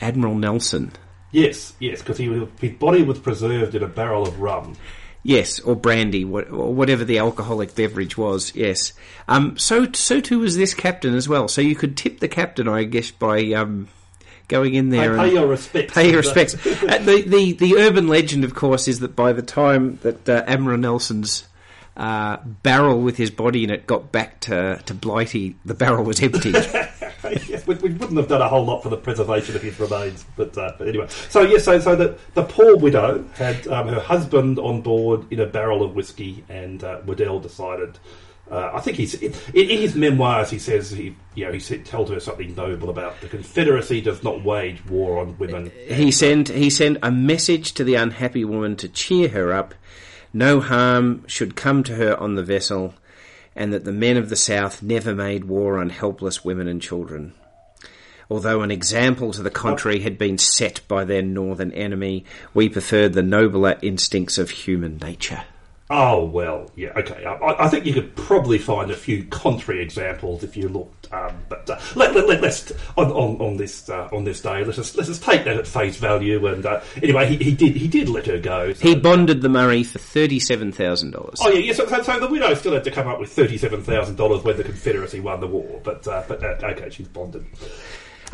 Admiral 0.00 0.34
Nelson. 0.34 0.92
Yes, 1.30 1.74
yes, 1.80 2.00
because 2.00 2.18
he 2.18 2.46
his 2.60 2.72
body 2.72 3.02
was 3.02 3.18
preserved 3.18 3.74
in 3.74 3.82
a 3.82 3.88
barrel 3.88 4.26
of 4.26 4.40
rum. 4.40 4.76
Yes, 5.22 5.58
or 5.60 5.74
brandy, 5.74 6.22
or 6.22 6.42
whatever 6.44 7.02
the 7.04 7.18
alcoholic 7.18 7.74
beverage 7.74 8.18
was. 8.18 8.54
Yes. 8.54 8.92
Um, 9.26 9.56
so 9.56 9.90
so 9.92 10.20
too 10.20 10.40
was 10.40 10.56
this 10.56 10.74
captain 10.74 11.14
as 11.14 11.28
well. 11.28 11.48
So 11.48 11.60
you 11.60 11.74
could 11.74 11.96
tip 11.96 12.20
the 12.20 12.28
captain, 12.28 12.68
I 12.68 12.84
guess, 12.84 13.10
by 13.10 13.52
um, 13.52 13.88
going 14.48 14.74
in 14.74 14.90
there 14.90 15.16
pay 15.16 15.24
and 15.24 15.32
your 15.32 15.46
respects. 15.46 15.94
pay 15.94 16.08
your 16.08 16.18
respects. 16.18 16.54
uh, 16.66 16.98
the, 16.98 17.22
the 17.26 17.52
the 17.52 17.76
urban 17.76 18.08
legend, 18.08 18.44
of 18.44 18.54
course, 18.54 18.88
is 18.88 19.00
that 19.00 19.16
by 19.16 19.32
the 19.32 19.42
time 19.42 19.98
that 20.02 20.28
uh, 20.28 20.44
Admiral 20.46 20.78
Nelson's 20.78 21.46
uh, 21.96 22.38
barrel 22.62 23.00
with 23.00 23.16
his 23.16 23.30
body 23.30 23.64
in 23.64 23.70
it 23.70 23.86
got 23.86 24.12
back 24.12 24.40
to 24.40 24.80
to 24.86 24.94
Blighty, 24.94 25.56
the 25.64 25.74
barrel 25.74 26.04
was 26.04 26.20
empty. 26.20 26.50
yes, 27.46 27.66
we, 27.66 27.74
we 27.76 27.90
wouldn't 27.90 28.16
have 28.16 28.28
done 28.28 28.42
a 28.42 28.48
whole 28.48 28.64
lot 28.64 28.82
for 28.82 28.88
the 28.88 28.96
preservation 28.96 29.56
of 29.56 29.62
his 29.62 29.78
remains, 29.78 30.24
but, 30.36 30.56
uh, 30.58 30.72
but 30.78 30.88
anyway. 30.88 31.06
So 31.28 31.42
yes, 31.42 31.64
so, 31.64 31.78
so 31.78 31.96
the, 31.96 32.18
the 32.34 32.44
poor 32.44 32.76
widow 32.76 33.24
had 33.34 33.66
um, 33.68 33.88
her 33.88 34.00
husband 34.00 34.58
on 34.58 34.82
board 34.82 35.30
in 35.32 35.40
a 35.40 35.46
barrel 35.46 35.82
of 35.82 35.94
whiskey, 35.94 36.44
and 36.48 36.82
uh, 36.82 37.00
Waddell 37.06 37.40
decided. 37.40 37.98
Uh, 38.50 38.72
I 38.74 38.80
think 38.80 38.98
he's 38.98 39.14
in, 39.14 39.32
in 39.54 39.78
his 39.78 39.94
memoirs. 39.94 40.50
He 40.50 40.58
says 40.58 40.90
he, 40.90 41.16
you 41.34 41.46
know, 41.46 41.52
he 41.52 41.60
said, 41.60 41.86
told 41.86 42.10
her 42.10 42.20
something 42.20 42.54
noble 42.54 42.90
about 42.90 43.20
the 43.20 43.28
Confederacy 43.28 44.00
does 44.00 44.22
not 44.22 44.44
wage 44.44 44.84
war 44.86 45.18
on 45.20 45.38
women. 45.38 45.72
he 45.88 46.10
sent 46.10 46.48
he 46.48 46.68
sent 46.68 46.98
a 47.02 47.10
message 47.10 47.72
to 47.74 47.84
the 47.84 47.94
unhappy 47.94 48.44
woman 48.44 48.76
to 48.76 48.88
cheer 48.88 49.28
her 49.30 49.52
up. 49.52 49.74
No 50.32 50.60
harm 50.60 51.24
should 51.26 51.56
come 51.56 51.82
to 51.84 51.94
her 51.94 52.18
on 52.18 52.34
the 52.34 52.42
vessel, 52.42 52.94
and 53.56 53.72
that 53.72 53.84
the 53.84 53.92
men 53.92 54.16
of 54.16 54.28
the 54.28 54.36
South 54.36 54.82
never 54.82 55.14
made 55.14 55.44
war 55.44 55.78
on 55.78 55.90
helpless 55.90 56.44
women 56.44 56.68
and 56.68 56.82
children. 56.82 57.32
Although 58.30 58.62
an 58.62 58.70
example 58.70 59.32
to 59.32 59.42
the 59.42 59.50
contrary 59.50 60.00
had 60.00 60.18
been 60.18 60.38
set 60.38 60.80
by 60.88 61.04
their 61.04 61.22
northern 61.22 61.72
enemy, 61.72 62.24
we 62.52 62.68
preferred 62.68 63.12
the 63.12 63.22
nobler 63.22 63.78
instincts 63.82 64.38
of 64.38 64.50
human 64.50 64.98
nature. 64.98 65.44
Oh 65.90 66.24
well, 66.24 66.70
yeah, 66.76 66.92
okay. 66.96 67.26
I, 67.26 67.66
I 67.66 67.68
think 67.68 67.84
you 67.84 67.92
could 67.92 68.16
probably 68.16 68.56
find 68.56 68.90
a 68.90 68.96
few 68.96 69.22
contrary 69.24 69.82
examples 69.82 70.42
if 70.42 70.56
you 70.56 70.66
looked. 70.68 71.12
Um, 71.12 71.36
but 71.50 71.68
uh, 71.68 71.78
let, 71.94 72.14
let, 72.14 72.26
let, 72.26 72.40
let's 72.40 72.72
on, 72.96 73.10
on, 73.12 73.38
on 73.42 73.56
this 73.58 73.90
uh, 73.90 74.08
on 74.10 74.24
this 74.24 74.40
day, 74.40 74.64
let's 74.64 74.76
just 74.78 74.96
let's 74.96 75.10
just 75.10 75.22
take 75.22 75.44
that 75.44 75.58
at 75.58 75.66
face 75.66 75.98
value. 75.98 76.46
And 76.46 76.64
uh, 76.64 76.80
anyway, 77.02 77.26
he, 77.26 77.36
he 77.36 77.52
did 77.54 77.76
he 77.76 77.86
did 77.86 78.08
let 78.08 78.24
her 78.26 78.38
go. 78.38 78.72
so- 78.72 78.88
He 78.88 78.94
bonded 78.94 79.42
the 79.42 79.50
Maury 79.50 79.84
for 79.84 79.98
thirty-seven 79.98 80.72
thousand 80.72 81.10
dollars. 81.10 81.38
Oh 81.42 81.50
yeah, 81.50 81.58
yeah. 81.58 81.72
So, 81.74 81.86
so, 81.86 82.02
so 82.02 82.18
the 82.18 82.28
widow 82.28 82.54
still 82.54 82.72
had 82.72 82.84
to 82.84 82.90
come 82.90 83.06
up 83.06 83.20
with 83.20 83.30
thirty-seven 83.32 83.82
thousand 83.82 84.16
dollars 84.16 84.42
when 84.42 84.56
the 84.56 84.64
Confederacy 84.64 85.20
won 85.20 85.40
the 85.40 85.48
war, 85.48 85.82
but 85.84 86.08
uh, 86.08 86.22
but 86.26 86.42
uh, 86.42 86.66
okay, 86.66 86.88
she's 86.88 87.08
bonded. 87.08 87.44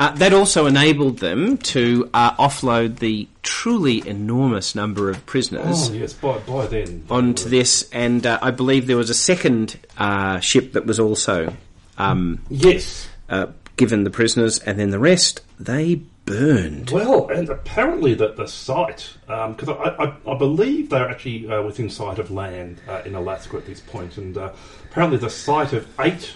Uh, 0.00 0.10
that 0.12 0.32
also 0.32 0.64
enabled 0.64 1.18
them 1.18 1.58
to 1.58 2.08
uh, 2.14 2.32
offload 2.36 3.00
the 3.00 3.28
truly 3.42 4.02
enormous 4.08 4.74
number 4.74 5.10
of 5.10 5.26
prisoners 5.26 5.90
Oh 5.90 5.92
yes, 5.92 6.14
by 6.14 6.38
by 6.38 6.66
then. 6.66 7.04
onto 7.10 7.50
this, 7.50 7.86
and 7.92 8.24
uh, 8.26 8.38
I 8.40 8.50
believe 8.50 8.86
there 8.86 8.96
was 8.96 9.10
a 9.10 9.14
second 9.14 9.78
uh, 9.98 10.40
ship 10.40 10.72
that 10.72 10.86
was 10.86 10.98
also 10.98 11.54
um, 11.98 12.40
Yes. 12.48 13.08
uh, 13.28 13.48
given 13.76 14.04
the 14.04 14.10
prisoners, 14.10 14.58
and 14.60 14.78
then 14.78 14.88
the 14.88 14.98
rest 14.98 15.42
they 15.58 15.96
burned. 16.24 16.90
Well, 16.90 17.28
and 17.28 17.50
apparently 17.50 18.14
that 18.14 18.36
the 18.38 18.46
site, 18.46 19.14
because 19.26 19.68
I, 19.68 19.74
I, 20.04 20.32
I 20.32 20.38
believe 20.38 20.88
they're 20.88 21.10
actually 21.10 21.46
uh, 21.50 21.60
within 21.62 21.90
sight 21.90 22.18
of 22.18 22.30
land 22.30 22.80
uh, 22.88 23.02
in 23.04 23.14
Alaska 23.14 23.58
at 23.58 23.66
this 23.66 23.80
point, 23.80 24.16
and 24.16 24.38
uh, 24.38 24.50
apparently 24.90 25.18
the 25.18 25.28
site 25.30 25.74
of 25.74 25.86
eight 26.00 26.32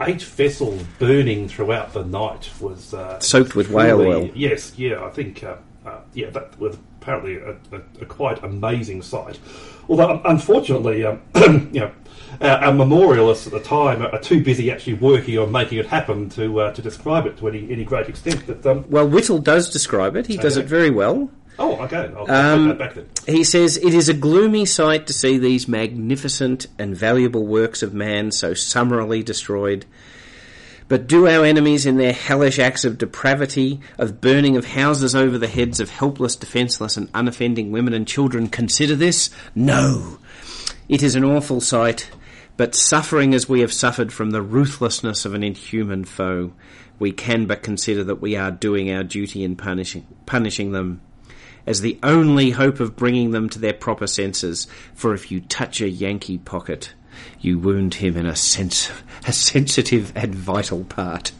eight 0.00 0.22
vessels 0.22 0.82
burning 0.98 1.48
throughout 1.48 1.92
the 1.92 2.04
night 2.04 2.50
was 2.60 2.94
uh, 2.94 3.18
Soaked 3.20 3.54
with 3.54 3.70
whale 3.70 4.00
oil. 4.00 4.30
Yes, 4.34 4.72
yeah, 4.76 5.04
I 5.04 5.10
think 5.10 5.44
uh, 5.44 5.56
uh, 5.86 6.00
yeah 6.12 6.30
that 6.30 6.58
was 6.58 6.76
apparently 7.00 7.36
a, 7.36 7.52
a, 7.72 7.80
a 8.00 8.06
quite 8.06 8.42
amazing 8.42 9.02
sight. 9.02 9.38
Although 9.88 10.20
unfortunately, 10.24 11.04
um, 11.04 11.22
you 11.72 11.80
know. 11.80 11.92
Our, 12.40 12.64
our 12.64 12.72
memorialists 12.74 13.46
at 13.46 13.52
the 13.52 13.60
time 13.60 14.02
are, 14.02 14.08
are 14.08 14.20
too 14.20 14.42
busy 14.42 14.68
actually 14.68 14.94
working 14.94 15.38
on 15.38 15.52
making 15.52 15.78
it 15.78 15.86
happen 15.86 16.28
to 16.30 16.62
uh, 16.62 16.72
to 16.72 16.82
describe 16.82 17.26
it 17.26 17.38
to 17.38 17.46
any, 17.46 17.70
any 17.70 17.84
great 17.84 18.08
extent. 18.08 18.42
But 18.44 18.66
um, 18.66 18.84
Well, 18.90 19.08
Whittle 19.08 19.38
does 19.38 19.70
describe 19.70 20.16
it. 20.16 20.26
He 20.26 20.36
does 20.36 20.56
it 20.56 20.66
very 20.66 20.90
well. 20.90 21.30
Oh, 21.58 21.76
okay. 21.82 22.10
I'll, 22.16 22.30
Um, 22.30 22.68
that 22.68 22.78
back 22.78 22.94
then. 22.94 23.06
He 23.26 23.44
says, 23.44 23.76
It 23.76 23.94
is 23.94 24.08
a 24.08 24.14
gloomy 24.14 24.66
sight 24.66 25.06
to 25.06 25.12
see 25.12 25.38
these 25.38 25.68
magnificent 25.68 26.66
and 26.78 26.96
valuable 26.96 27.46
works 27.46 27.82
of 27.82 27.94
man 27.94 28.32
so 28.32 28.54
summarily 28.54 29.22
destroyed. 29.22 29.86
But 30.86 31.06
do 31.06 31.26
our 31.26 31.44
enemies, 31.44 31.86
in 31.86 31.96
their 31.96 32.12
hellish 32.12 32.58
acts 32.58 32.84
of 32.84 32.98
depravity, 32.98 33.80
of 33.96 34.20
burning 34.20 34.56
of 34.56 34.66
houses 34.66 35.14
over 35.14 35.38
the 35.38 35.48
heads 35.48 35.80
of 35.80 35.88
helpless, 35.90 36.36
defenceless, 36.36 36.96
and 36.96 37.10
unoffending 37.12 37.70
women 37.70 37.94
and 37.94 38.06
children, 38.06 38.48
consider 38.48 38.94
this? 38.94 39.30
No! 39.54 40.18
It 40.88 41.02
is 41.02 41.14
an 41.14 41.24
awful 41.24 41.62
sight, 41.62 42.10
but 42.58 42.74
suffering 42.74 43.32
as 43.32 43.48
we 43.48 43.60
have 43.60 43.72
suffered 43.72 44.12
from 44.12 44.32
the 44.32 44.42
ruthlessness 44.42 45.24
of 45.24 45.32
an 45.32 45.42
inhuman 45.42 46.04
foe, 46.04 46.52
we 46.98 47.12
can 47.12 47.46
but 47.46 47.62
consider 47.62 48.04
that 48.04 48.20
we 48.20 48.36
are 48.36 48.50
doing 48.50 48.90
our 48.90 49.02
duty 49.02 49.42
in 49.42 49.56
punishing, 49.56 50.06
punishing 50.26 50.72
them 50.72 51.00
as 51.66 51.80
the 51.80 51.98
only 52.02 52.50
hope 52.50 52.80
of 52.80 52.96
bringing 52.96 53.30
them 53.30 53.48
to 53.50 53.58
their 53.58 53.72
proper 53.72 54.06
senses. 54.06 54.66
For 54.94 55.14
if 55.14 55.30
you 55.30 55.40
touch 55.40 55.80
a 55.80 55.88
Yankee 55.88 56.38
pocket, 56.38 56.94
you 57.40 57.58
wound 57.58 57.94
him 57.94 58.16
in 58.16 58.26
a 58.26 58.36
sense, 58.36 58.90
a 59.26 59.32
sensitive 59.32 60.12
and 60.14 60.34
vital 60.34 60.84
part. 60.84 61.32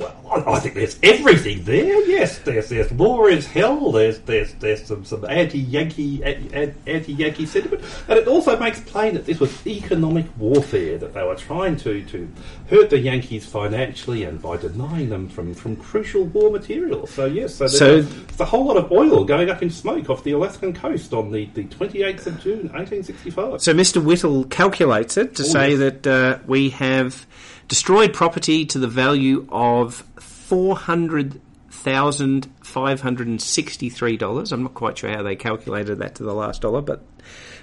Well, 0.00 0.14
I, 0.46 0.52
I 0.54 0.60
think 0.60 0.74
there's 0.74 0.98
everything 1.02 1.64
there. 1.64 2.04
Yes, 2.08 2.38
there's 2.38 2.68
there's 2.68 2.90
war 2.92 3.30
is 3.30 3.46
hell. 3.46 3.92
There's 3.92 4.18
there's 4.20 4.52
there's 4.54 4.84
some 4.84 5.04
some 5.04 5.24
anti-Yankee 5.24 6.24
anti 6.24 7.12
Yankee 7.12 7.46
sentiment, 7.46 7.82
and 8.08 8.18
it 8.18 8.26
also 8.28 8.58
makes 8.58 8.80
plain 8.80 9.14
that 9.14 9.26
this 9.26 9.40
was 9.40 9.66
economic 9.66 10.26
warfare. 10.38 10.98
That 10.98 11.14
they 11.14 11.22
were 11.22 11.36
trying 11.36 11.76
to 11.78 12.02
to 12.04 12.28
hurt 12.70 12.90
the 12.90 12.98
Yankees 12.98 13.46
financially 13.46 14.24
and 14.24 14.40
by 14.42 14.56
denying 14.56 15.08
them 15.10 15.28
from 15.28 15.54
from 15.54 15.76
crucial 15.76 16.24
war 16.24 16.50
materials. 16.50 17.10
So 17.10 17.26
yes, 17.26 17.54
so 17.54 17.64
there's, 17.68 17.78
So- 17.78 17.98
a, 17.98 18.02
there's 18.02 18.40
a 18.40 18.44
whole 18.44 18.64
lot 18.64 18.76
of 18.76 18.90
oil 18.90 19.24
going 19.24 19.50
up 19.50 19.62
in 19.62 19.70
smoke 19.70 20.10
off 20.10 20.24
the 20.24 20.32
Alaskan 20.32 20.72
coast 20.72 21.12
on 21.12 21.30
the 21.30 21.46
the 21.54 21.64
28th 21.64 22.26
of 22.26 22.40
June, 22.40 22.68
1865. 22.72 23.60
So 23.62 23.72
Mr. 23.74 24.02
Whittle 24.02 24.44
calculates 24.44 25.16
it 25.16 25.36
to 25.36 25.42
Oh, 25.42 25.46
say 25.46 25.70
yes. 25.70 25.78
that 25.78 26.06
uh, 26.06 26.38
we 26.46 26.70
have 26.70 27.26
destroyed 27.68 28.12
property 28.12 28.64
to 28.66 28.78
the 28.78 28.88
value 28.88 29.46
of 29.50 30.04
four 30.18 30.76
hundred 30.76 31.40
thousand 31.70 32.50
five 32.62 33.00
hundred 33.00 33.26
and 33.26 33.40
sixty-three 33.40 34.16
dollars. 34.16 34.52
I'm 34.52 34.62
not 34.62 34.74
quite 34.74 34.98
sure 34.98 35.10
how 35.10 35.22
they 35.22 35.36
calculated 35.36 35.98
that 35.98 36.14
to 36.16 36.22
the 36.22 36.34
last 36.34 36.62
dollar, 36.62 36.80
but 36.80 37.02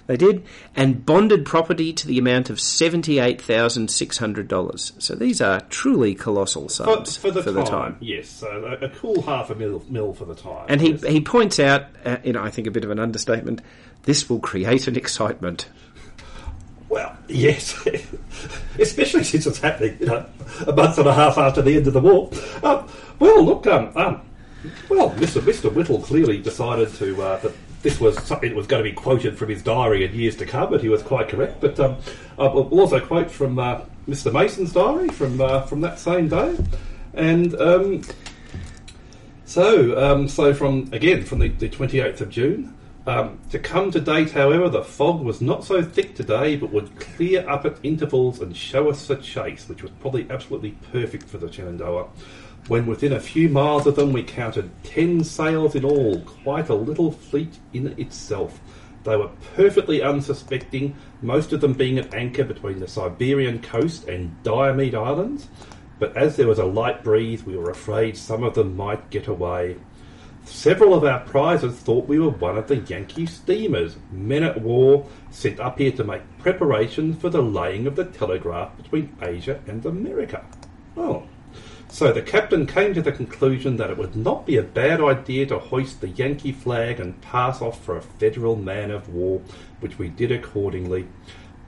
they 0.08 0.18
did, 0.18 0.44
and 0.76 1.06
bonded 1.06 1.46
property 1.46 1.94
to 1.94 2.08
the 2.08 2.18
amount 2.18 2.50
of 2.50 2.60
seventy-eight 2.60 3.42
thousand 3.42 3.90
six 3.90 4.18
hundred 4.18 4.48
dollars. 4.48 4.94
So 4.98 5.16
these 5.16 5.42
are 5.42 5.62
truly 5.70 6.16
colossal 6.16 6.64
For, 6.64 6.70
sums 6.70 7.18
for, 7.18 7.32
the, 7.32 7.64
time, 7.64 7.98
yes. 8.00 8.28
So 8.28 8.48
a, 8.48 8.86
a 8.86 8.90
cool 8.90 9.22
half 9.22 9.50
a 9.50 9.56
mil, 9.56 9.84
mil 9.90 10.14
for 10.14 10.26
the 10.26 10.36
time. 10.36 10.66
And 10.68 10.82
he 10.82 10.92
yes. 10.92 11.04
he 11.04 11.22
points 11.22 11.60
out, 11.60 11.86
uh, 12.04 12.18
you 12.24 12.34
know, 12.34 12.44
I 12.44 12.50
think 12.50 12.68
a 12.68 12.72
bit 12.72 12.84
of 12.84 12.92
an 12.92 13.00
understatement. 13.00 13.62
This 14.04 14.28
will 14.30 14.40
create 14.40 14.88
an 14.88 14.96
excitement. 14.96 15.68
Yes, 17.32 17.88
especially 18.80 19.24
since 19.24 19.46
it's 19.46 19.60
happening, 19.60 19.98
you 20.00 20.06
know, 20.08 20.26
a 20.68 20.74
month 20.74 20.98
and 20.98 21.08
a 21.08 21.14
half 21.14 21.38
after 21.38 21.62
the 21.62 21.78
end 21.78 21.88
of 21.88 21.94
the 21.94 22.02
war. 22.02 22.30
Um, 22.64 22.88
well, 23.20 23.44
look, 23.44 23.66
um, 23.68 23.92
um, 23.96 24.22
well, 24.90 25.12
Mr. 25.12 25.42
Mr. 25.42 25.74
Whittle 25.74 26.02
clearly 26.02 26.40
decided 26.40 26.94
to 26.96 27.22
uh, 27.22 27.40
that 27.40 27.54
this 27.84 28.00
was 28.00 28.22
something 28.24 28.50
that 28.50 28.56
was 28.56 28.68
going 28.68 28.84
to 28.84 28.90
be 28.90 28.96
quoted 28.96 29.38
from 29.38 29.50
his 29.50 29.64
diary 29.64 30.06
in 30.06 30.14
years 30.14 30.36
to 30.38 30.46
come, 30.46 30.70
but 30.70 30.82
he 30.82 30.90
was 30.90 31.02
quite 31.02 31.30
correct. 31.30 31.62
But 31.62 31.80
um, 31.80 31.98
uh, 32.38 32.50
we'll 32.54 32.82
also 32.82 33.00
quote 33.00 33.32
from 33.32 33.58
uh, 33.58 33.82
Mr. 34.08 34.32
Mason's 34.32 34.74
diary 34.74 35.10
from 35.10 35.40
uh, 35.40 35.62
from 35.62 35.82
that 35.82 36.00
same 36.00 36.28
day, 36.28 36.58
and. 37.14 37.56
Um, 37.56 38.04
so, 39.44 40.02
um, 40.02 40.30
so 40.30 40.54
from 40.54 40.88
again 40.94 41.26
from 41.26 41.40
the, 41.40 41.50
the 41.50 41.68
28th 41.68 42.22
of 42.22 42.30
June. 42.30 42.74
Um, 43.08 43.40
to 43.50 43.58
come 43.58 43.90
to 43.92 44.00
date, 44.00 44.32
however, 44.32 44.70
the 44.70 44.84
fog 44.84 45.22
was 45.22 45.42
not 45.42 45.64
so 45.64 45.82
thick 45.82 46.14
today, 46.14 46.56
but 46.56 46.72
would 46.72 47.00
clear 47.00 47.48
up 47.50 47.66
at 47.66 47.80
intervals 47.82 48.42
and 48.42 48.56
show 48.56 48.90
us 48.92 49.08
the 49.08 49.16
chase, 49.16 49.68
which 49.68 49.82
was 49.82 49.92
probably 50.00 50.28
absolutely 50.30 50.72
perfect 50.92 51.24
for 51.24 51.40
the 51.40 51.52
Shenandoah. 51.52 52.08
When 52.68 52.86
within 52.86 53.14
a 53.14 53.20
few 53.20 53.50
miles 53.50 53.88
of 53.88 53.96
them, 53.96 54.14
we 54.14 54.22
counted 54.22 54.70
ten 54.84 55.24
sails 55.24 55.74
in 55.74 55.84
all, 55.84 56.20
quite 56.22 56.70
a 56.70 56.76
little 56.76 57.12
fleet 57.12 57.58
in 57.74 57.88
itself. 58.00 58.60
They 59.04 59.18
were 59.18 59.32
perfectly 59.56 60.04
unsuspecting, 60.04 60.96
most 61.24 61.54
of 61.54 61.62
them 61.62 61.74
being 61.74 61.98
at 61.98 62.14
anchor 62.14 62.44
between 62.44 62.80
the 62.80 62.88
Siberian 62.88 63.64
coast 63.64 64.08
and 64.08 64.42
Diomede 64.44 64.94
Islands. 64.94 65.48
But 65.98 66.16
as 66.16 66.36
there 66.36 66.48
was 66.48 66.60
a 66.60 66.66
light 66.66 67.04
breeze, 67.04 67.44
we 67.44 67.58
were 67.58 67.72
afraid 67.72 68.16
some 68.16 68.44
of 68.44 68.54
them 68.54 68.78
might 68.78 69.10
get 69.10 69.26
away. 69.28 69.78
Several 70.46 70.94
of 70.94 71.04
our 71.04 71.20
prizes 71.22 71.76
thought 71.76 72.08
we 72.08 72.20
were 72.20 72.30
one 72.30 72.58
of 72.58 72.68
the 72.68 72.78
Yankee 72.78 73.26
steamers, 73.26 73.96
men 74.12 74.44
at 74.44 74.62
war, 74.62 75.08
sent 75.30 75.60
up 75.60 75.78
here 75.78 75.92
to 75.94 76.04
make 76.04 76.22
preparations 76.40 77.18
for 77.22 77.30
the 77.30 77.42
laying 77.42 77.88
of 77.88 77.96
the 77.96 78.06
telegraph 78.06 78.76
between 78.78 79.16
Asia 79.22 79.60
and 79.68 79.86
America. 79.86 80.46
Oh. 80.98 81.24
So 81.90 82.14
the 82.14 82.22
captain 82.22 82.68
came 82.68 82.94
to 82.94 83.02
the 83.02 83.12
conclusion 83.12 83.76
that 83.78 83.90
it 83.90 83.98
would 83.98 84.16
not 84.16 84.46
be 84.46 84.56
a 84.56 84.64
bad 84.64 85.02
idea 85.02 85.46
to 85.48 85.60
hoist 85.60 86.00
the 86.00 86.08
Yankee 86.08 86.54
flag 86.54 87.02
and 87.02 87.20
pass 87.22 87.62
off 87.62 87.84
for 87.84 87.98
a 87.98 88.02
federal 88.02 88.56
man 88.56 88.92
of 88.92 89.10
war, 89.10 89.42
which 89.82 90.00
we 90.00 90.08
did 90.08 90.32
accordingly. 90.32 91.08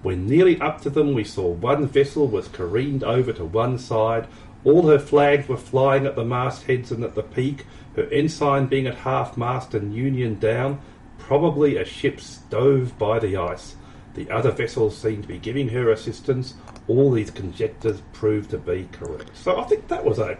When 0.02 0.26
nearly 0.26 0.60
up 0.62 0.82
to 0.82 0.90
them, 0.90 1.14
we 1.14 1.24
saw 1.26 1.50
one 1.50 1.88
vessel 1.88 2.28
was 2.28 2.48
careened 2.48 3.04
over 3.04 3.34
to 3.34 3.44
one 3.44 3.78
side. 3.78 4.28
All 4.64 4.88
her 4.88 5.00
flags 5.00 5.50
were 5.50 5.58
flying 5.58 6.06
at 6.06 6.16
the 6.16 6.24
mastheads 6.24 6.92
and 6.92 7.04
at 7.04 7.16
the 7.16 7.24
peak, 7.24 7.66
her 7.96 8.04
ensign 8.12 8.68
being 8.68 8.88
at 8.88 8.96
half 8.96 9.38
mast 9.38 9.74
and 9.74 9.94
union 9.94 10.40
down, 10.40 10.80
probably 11.18 11.78
a 11.78 11.86
ship 11.86 12.20
stove 12.20 12.98
by 12.98 13.20
the 13.20 13.38
ice. 13.38 13.76
The 14.16 14.30
other 14.30 14.52
vessels 14.52 14.96
seemed 14.98 15.24
to 15.24 15.28
be 15.28 15.38
giving 15.40 15.70
her 15.70 15.90
assistance. 15.92 16.54
All 16.88 17.12
these 17.12 17.32
conjectures 17.32 18.02
proved 18.14 18.52
to 18.52 18.58
be 18.58 18.88
correct. 18.92 19.32
So 19.36 19.60
I 19.60 19.64
think 19.64 19.88
that 19.88 20.04
was 20.06 20.20
a 20.20 20.38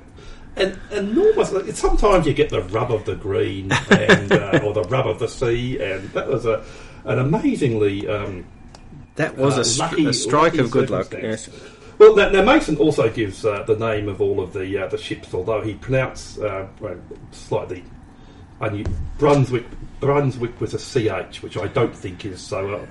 an 0.56 0.80
enormous. 0.92 1.52
Sometimes 1.80 2.28
you 2.28 2.34
get 2.34 2.50
the 2.50 2.62
rub 2.62 2.92
of 2.92 3.06
the 3.06 3.16
green 3.16 3.72
and 3.90 4.32
uh, 4.32 4.60
or 4.64 4.74
the 4.74 4.84
rub 4.84 5.08
of 5.08 5.18
the 5.18 5.28
sea, 5.28 5.82
and 5.82 6.08
that 6.10 6.28
was 6.28 6.46
a 6.46 6.64
an 7.06 7.18
amazingly 7.18 8.08
um, 8.08 8.46
That 9.16 9.36
was 9.38 9.58
Uh, 9.58 9.62
a, 9.62 9.66
lucky- 9.88 10.06
a 10.06 10.14
strike 10.14 10.58
of 10.60 10.70
good 10.70 10.90
luck. 10.92 11.12
Yes. 11.14 11.50
Well, 11.98 12.16
now, 12.16 12.42
Mason 12.42 12.78
also 12.78 13.10
gives 13.10 13.46
uh, 13.46 13.64
the 13.64 13.76
name 13.76 14.10
of 14.10 14.22
all 14.22 14.42
of 14.42 14.54
the 14.54 14.84
uh, 14.84 14.88
the 14.88 14.98
ships, 14.98 15.34
although 15.34 15.62
he 15.62 15.76
pronounced 15.76 16.40
uh, 16.40 16.68
slightly 17.32 17.84
Brunswick 19.18 19.66
Brunswick 20.00 20.60
with 20.60 20.74
a 20.74 20.78
ch, 21.32 21.42
which 21.44 21.58
I 21.58 21.68
don't 21.68 21.96
think 21.96 22.26
is 22.26 22.42
so. 22.42 22.88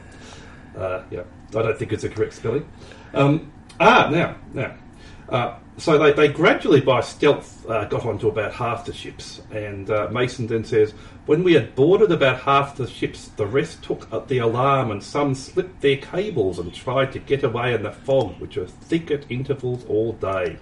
Uh, 0.77 0.79
uh, 0.79 1.05
yeah, 1.11 1.23
I 1.51 1.63
don't 1.63 1.79
think 1.79 1.93
it's 1.93 2.05
a 2.05 2.09
correct 2.09 2.35
spelling. 2.35 2.69
Um, 3.15 3.53
ah, 3.81 4.09
now 4.11 4.37
now. 4.53 5.59
So 5.79 5.97
they, 5.99 6.13
they 6.13 6.29
gradually, 6.29 6.81
by 6.81 7.01
stealth, 7.01 7.69
uh, 7.69 7.87
got 7.87 8.05
onto 8.05 8.29
about 8.29 8.53
half 8.53 8.85
the 8.85 8.93
ships. 8.93 9.41
And 9.51 9.91
uh, 9.91 10.09
Mason 10.13 10.47
then 10.47 10.65
says, 10.65 10.93
when 11.27 11.43
we 11.43 11.55
had 11.55 11.75
boarded 11.75 12.13
about 12.13 12.41
half 12.41 12.77
the 12.77 12.87
ships, 12.87 13.29
the 13.29 13.47
rest 13.47 13.83
took 13.83 14.13
up 14.13 14.29
the 14.29 14.39
alarm, 14.39 14.91
and 14.91 15.03
some 15.03 15.35
slipped 15.35 15.81
their 15.81 15.97
cables 15.97 16.59
and 16.59 16.75
tried 16.75 17.13
to 17.13 17.19
get 17.19 17.43
away 17.43 17.75
in 17.75 17.83
the 17.83 17.93
fog, 17.93 18.39
which 18.39 18.57
was 18.57 18.71
thick 18.71 19.11
at 19.11 19.31
intervals 19.31 19.85
all 19.87 20.13
day. 20.13 20.59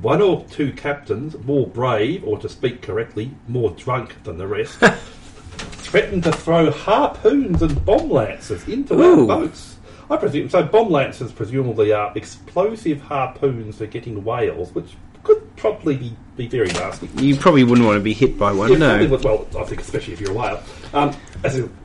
One 0.00 0.22
or 0.22 0.44
two 0.44 0.72
captains, 0.72 1.36
more 1.44 1.66
brave, 1.66 2.24
or 2.24 2.38
to 2.38 2.48
speak 2.48 2.82
correctly, 2.82 3.32
more 3.48 3.70
drunk 3.70 4.22
than 4.24 4.38
the 4.38 4.46
rest, 4.46 4.78
threatened 5.58 6.24
to 6.24 6.32
throw 6.32 6.70
harpoons 6.70 7.62
and 7.62 7.84
bomb 7.84 8.10
lances 8.10 8.66
into 8.68 8.94
Ooh. 8.94 9.20
our 9.20 9.26
boats. 9.26 9.73
I 10.10 10.16
presume 10.16 10.50
so. 10.50 10.62
Bomb 10.62 10.90
lances 10.90 11.32
presumably 11.32 11.92
are 11.92 12.12
explosive 12.14 13.00
harpoons 13.00 13.76
for 13.78 13.86
getting 13.86 14.24
whales, 14.24 14.74
which 14.74 14.90
could 15.22 15.56
probably 15.56 15.96
be, 15.96 16.16
be 16.36 16.46
very 16.46 16.68
nasty. 16.68 17.08
You 17.16 17.36
probably 17.36 17.64
wouldn't 17.64 17.86
want 17.86 17.96
to 17.96 18.02
be 18.02 18.12
hit 18.12 18.38
by 18.38 18.52
one, 18.52 18.70
Yeah, 18.72 18.76
no. 18.78 19.06
would- 19.06 19.24
well, 19.24 19.46
I 19.58 19.64
think 19.64 19.80
especially 19.80 20.12
if 20.12 20.20
you're 20.20 20.32
a 20.32 20.34
whale. 20.34 20.62
Um, 20.92 21.14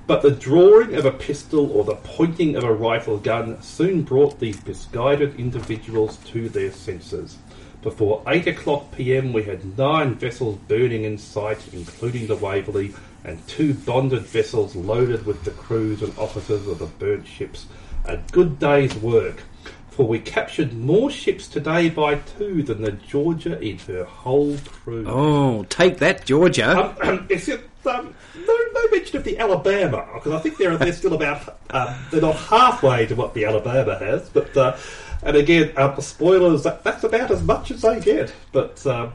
but 0.07 0.21
the 0.21 0.31
drawing 0.31 0.95
of 0.95 1.05
a 1.05 1.11
pistol 1.11 1.71
or 1.71 1.85
the 1.85 1.95
pointing 1.95 2.55
of 2.57 2.63
a 2.65 2.73
rifle 2.73 3.17
gun 3.17 3.61
soon 3.61 4.01
brought 4.01 4.39
these 4.39 4.65
misguided 4.65 5.39
individuals 5.39 6.17
to 6.27 6.49
their 6.49 6.71
senses. 6.71 7.37
Before 7.81 8.21
8 8.27 8.45
o'clock 8.47 8.91
pm, 8.91 9.31
we 9.31 9.43
had 9.43 9.77
nine 9.77 10.15
vessels 10.15 10.57
burning 10.67 11.05
in 11.05 11.17
sight, 11.17 11.59
including 11.71 12.27
the 12.27 12.35
Waverley, 12.35 12.93
and 13.23 13.45
two 13.47 13.73
bonded 13.73 14.23
vessels 14.23 14.75
loaded 14.75 15.25
with 15.25 15.45
the 15.45 15.51
crews 15.51 16.01
and 16.01 16.17
officers 16.17 16.67
of 16.67 16.79
the 16.79 16.85
burnt 16.87 17.25
ships. 17.25 17.67
A 18.05 18.17
good 18.31 18.59
day's 18.59 18.95
work, 18.95 19.43
for 19.89 20.07
we 20.07 20.19
captured 20.19 20.73
more 20.73 21.11
ships 21.11 21.47
today 21.47 21.89
by 21.89 22.15
two 22.15 22.63
than 22.63 22.81
the 22.81 22.91
Georgia 22.91 23.59
in 23.59 23.77
her 23.79 24.03
whole 24.03 24.57
crew. 24.57 25.05
Oh, 25.07 25.63
take 25.69 25.97
that, 25.99 26.25
Georgia. 26.25 26.95
Um, 27.01 27.27
except 27.29 27.85
um, 27.85 28.13
no, 28.35 28.57
no 28.73 28.87
mention 28.91 29.17
of 29.17 29.23
the 29.23 29.37
Alabama 29.37 30.05
because 30.13 30.33
I 30.33 30.39
think 30.39 30.57
they're 30.57 30.77
they're 30.77 30.93
still 30.93 31.13
about 31.13 31.59
uh, 31.69 31.97
they're 32.11 32.21
not 32.21 32.35
halfway 32.35 33.05
to 33.07 33.15
what 33.15 33.33
the 33.33 33.45
Alabama 33.45 33.97
has. 33.99 34.29
But 34.29 34.55
uh, 34.57 34.77
and 35.21 35.35
again, 35.35 35.73
uh, 35.75 35.99
spoilers 35.99 36.63
that, 36.63 36.83
that's 36.83 37.03
about 37.03 37.31
as 37.31 37.43
much 37.43 37.71
as 37.71 37.81
they 37.81 37.99
get. 37.99 38.33
But 38.51 38.85
um, 38.87 39.13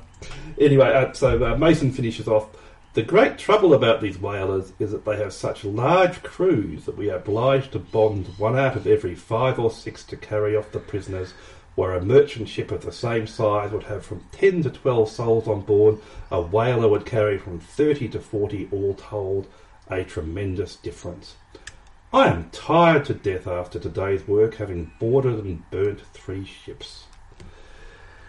anyway, 0.60 0.92
uh, 0.92 1.12
so 1.12 1.44
uh, 1.44 1.56
Mason 1.56 1.90
finishes 1.92 2.28
off. 2.28 2.48
The 2.94 3.02
great 3.02 3.38
trouble 3.38 3.74
about 3.74 4.00
these 4.00 4.20
whalers 4.20 4.72
is 4.78 4.92
that 4.92 5.04
they 5.04 5.16
have 5.16 5.32
such 5.32 5.64
large 5.64 6.22
crews 6.22 6.84
that 6.84 6.96
we 6.96 7.10
are 7.10 7.16
obliged 7.16 7.72
to 7.72 7.80
bond 7.80 8.28
one 8.38 8.56
out 8.56 8.76
of 8.76 8.86
every 8.86 9.16
five 9.16 9.58
or 9.58 9.72
six 9.72 10.04
to 10.04 10.16
carry 10.16 10.54
off 10.54 10.70
the 10.70 10.78
prisoners, 10.78 11.34
where 11.74 11.94
a 11.94 12.04
merchant 12.04 12.48
ship 12.48 12.70
of 12.70 12.84
the 12.84 12.92
same 12.92 13.26
size 13.26 13.72
would 13.72 13.82
have 13.82 14.06
from 14.06 14.24
10 14.30 14.62
to 14.62 14.70
12 14.70 15.10
souls 15.10 15.48
on 15.48 15.62
board, 15.62 15.98
a 16.30 16.40
whaler 16.40 16.86
would 16.86 17.04
carry 17.04 17.36
from 17.36 17.58
30 17.58 18.10
to 18.10 18.20
40 18.20 18.68
all 18.70 18.94
told, 18.94 19.48
a 19.90 20.04
tremendous 20.04 20.76
difference. 20.76 21.34
I 22.12 22.28
am 22.28 22.48
tired 22.50 23.06
to 23.06 23.14
death 23.14 23.48
after 23.48 23.80
today's 23.80 24.28
work, 24.28 24.54
having 24.54 24.92
boarded 25.00 25.44
and 25.44 25.68
burnt 25.72 26.02
three 26.12 26.44
ships. 26.44 27.06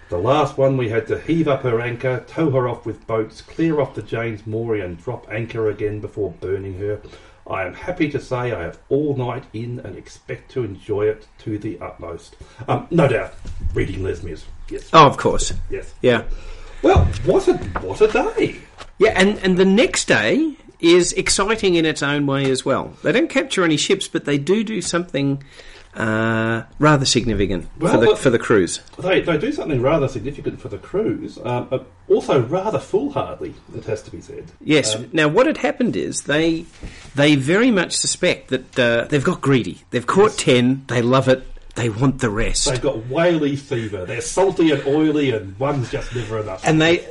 The 0.09 0.17
last 0.17 0.57
one 0.57 0.77
we 0.77 0.89
had 0.89 1.07
to 1.07 1.19
heave 1.19 1.47
up 1.47 1.63
her 1.63 1.81
anchor, 1.81 2.23
tow 2.27 2.51
her 2.51 2.67
off 2.67 2.85
with 2.85 3.05
boats, 3.07 3.41
clear 3.41 3.81
off 3.81 3.95
the 3.95 4.03
James 4.03 4.45
Maury 4.45 4.81
and 4.81 5.01
drop 5.01 5.27
anchor 5.31 5.69
again 5.69 5.99
before 5.99 6.31
burning 6.39 6.77
her. 6.77 7.01
I 7.47 7.63
am 7.63 7.73
happy 7.73 8.09
to 8.11 8.19
say 8.19 8.51
I 8.51 8.63
have 8.63 8.79
all 8.89 9.15
night 9.15 9.43
in 9.53 9.79
and 9.79 9.95
expect 9.97 10.51
to 10.51 10.63
enjoy 10.63 11.07
it 11.07 11.27
to 11.39 11.57
the 11.57 11.79
utmost. 11.79 12.35
Um, 12.67 12.87
no 12.91 13.07
doubt, 13.07 13.33
reading 13.73 14.03
Les 14.03 14.21
Mis. 14.23 14.45
Yes, 14.69 14.89
Oh, 14.93 15.07
of 15.07 15.17
course. 15.17 15.53
yes. 15.69 15.93
Yeah. 16.01 16.23
Well, 16.81 17.05
what 17.25 17.47
a 17.47 17.53
what 17.81 18.01
a 18.01 18.07
day! 18.07 18.57
Yeah, 18.99 19.13
and, 19.15 19.37
and 19.39 19.57
the 19.57 19.65
next 19.65 20.05
day 20.07 20.55
is 20.79 21.13
exciting 21.13 21.75
in 21.75 21.85
its 21.85 22.03
own 22.03 22.27
way 22.27 22.49
as 22.51 22.63
well. 22.65 22.93
They 23.03 23.11
don't 23.11 23.29
capture 23.29 23.63
any 23.63 23.77
ships, 23.77 24.07
but 24.07 24.25
they 24.25 24.37
do 24.37 24.63
do 24.63 24.81
something 24.81 25.43
uh, 25.95 26.63
rather 26.79 27.05
significant 27.05 27.67
Well, 27.79 27.93
for 27.93 28.05
the 28.05 28.15
for 28.15 28.29
the 28.29 28.39
cruise. 28.39 28.81
They, 28.99 29.21
they 29.21 29.37
do 29.37 29.51
something 29.51 29.81
rather 29.81 30.07
significant 30.07 30.59
for 30.59 30.67
the 30.67 30.77
cruise, 30.77 31.37
um, 31.43 31.67
but 31.69 31.87
also 32.09 32.41
rather 32.41 32.79
foolhardy. 32.79 33.53
It 33.75 33.85
has 33.85 34.01
to 34.03 34.11
be 34.11 34.21
said. 34.21 34.51
Yes. 34.61 34.95
Um, 34.95 35.09
now, 35.13 35.27
what 35.27 35.47
had 35.47 35.57
happened 35.57 35.95
is 35.95 36.23
they 36.23 36.65
they 37.15 37.35
very 37.35 37.71
much 37.71 37.93
suspect 37.93 38.49
that 38.49 38.79
uh, 38.79 39.05
they've 39.09 39.23
got 39.23 39.41
greedy. 39.41 39.81
They've 39.91 40.05
caught 40.05 40.37
ten. 40.37 40.83
They 40.87 41.01
love 41.01 41.27
it. 41.27 41.45
They 41.75 41.89
want 41.89 42.19
the 42.19 42.29
rest. 42.29 42.69
They've 42.69 42.81
got 42.81 43.07
whaley 43.07 43.57
fever. 43.57 44.05
They're 44.05 44.21
salty 44.21 44.71
and 44.71 44.85
oily, 44.87 45.31
and 45.31 45.59
one's 45.59 45.91
just 45.91 46.15
never 46.15 46.39
enough. 46.39 46.65
and 46.65 46.81
they 46.81 47.05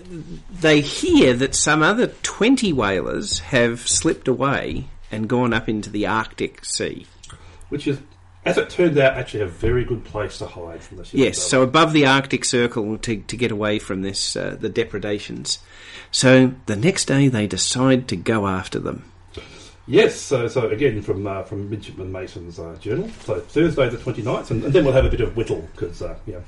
they 0.60 0.80
hear 0.80 1.34
that 1.34 1.54
some 1.54 1.82
other 1.82 2.06
twenty 2.22 2.72
whalers 2.72 3.40
have 3.40 3.80
slipped 3.86 4.26
away 4.26 4.86
and 5.12 5.28
gone 5.28 5.52
up 5.52 5.68
into 5.68 5.90
the 5.90 6.06
Arctic 6.06 6.64
Sea. 6.64 7.06
which 7.68 7.86
is, 7.86 7.98
as 8.44 8.58
it 8.58 8.70
turned 8.70 8.98
out, 8.98 9.16
actually 9.16 9.40
a 9.40 9.46
very 9.46 9.84
good 9.84 10.04
place 10.04 10.38
to 10.38 10.46
hide 10.46 10.82
from 10.82 10.98
this. 10.98 11.14
Yes, 11.14 11.38
so 11.38 11.62
above 11.62 11.92
the 11.92 12.06
Arctic 12.06 12.44
Circle 12.44 12.98
to, 12.98 13.16
to 13.16 13.36
get 13.36 13.50
away 13.50 13.78
from 13.78 14.02
this 14.02 14.36
uh, 14.36 14.56
the 14.58 14.68
depredations. 14.68 15.58
So 16.10 16.54
the 16.66 16.76
next 16.76 17.06
day 17.06 17.28
they 17.28 17.46
decide 17.46 18.08
to 18.08 18.16
go 18.16 18.46
after 18.46 18.78
them. 18.78 19.10
Yes, 19.86 20.18
so, 20.18 20.48
so 20.48 20.68
again 20.68 21.02
from 21.02 21.26
uh, 21.26 21.42
from 21.42 21.68
Midshipman 21.70 22.10
Mason's 22.10 22.58
uh, 22.58 22.76
journal. 22.80 23.08
So 23.20 23.40
Thursday 23.40 23.88
the 23.88 23.96
29th, 23.96 24.50
and, 24.50 24.64
and 24.64 24.72
then 24.72 24.84
we'll 24.84 24.94
have 24.94 25.04
a 25.04 25.10
bit 25.10 25.20
of 25.20 25.36
Whittle 25.36 25.68
because 25.72 26.02
uh, 26.02 26.16
yeah. 26.26 26.40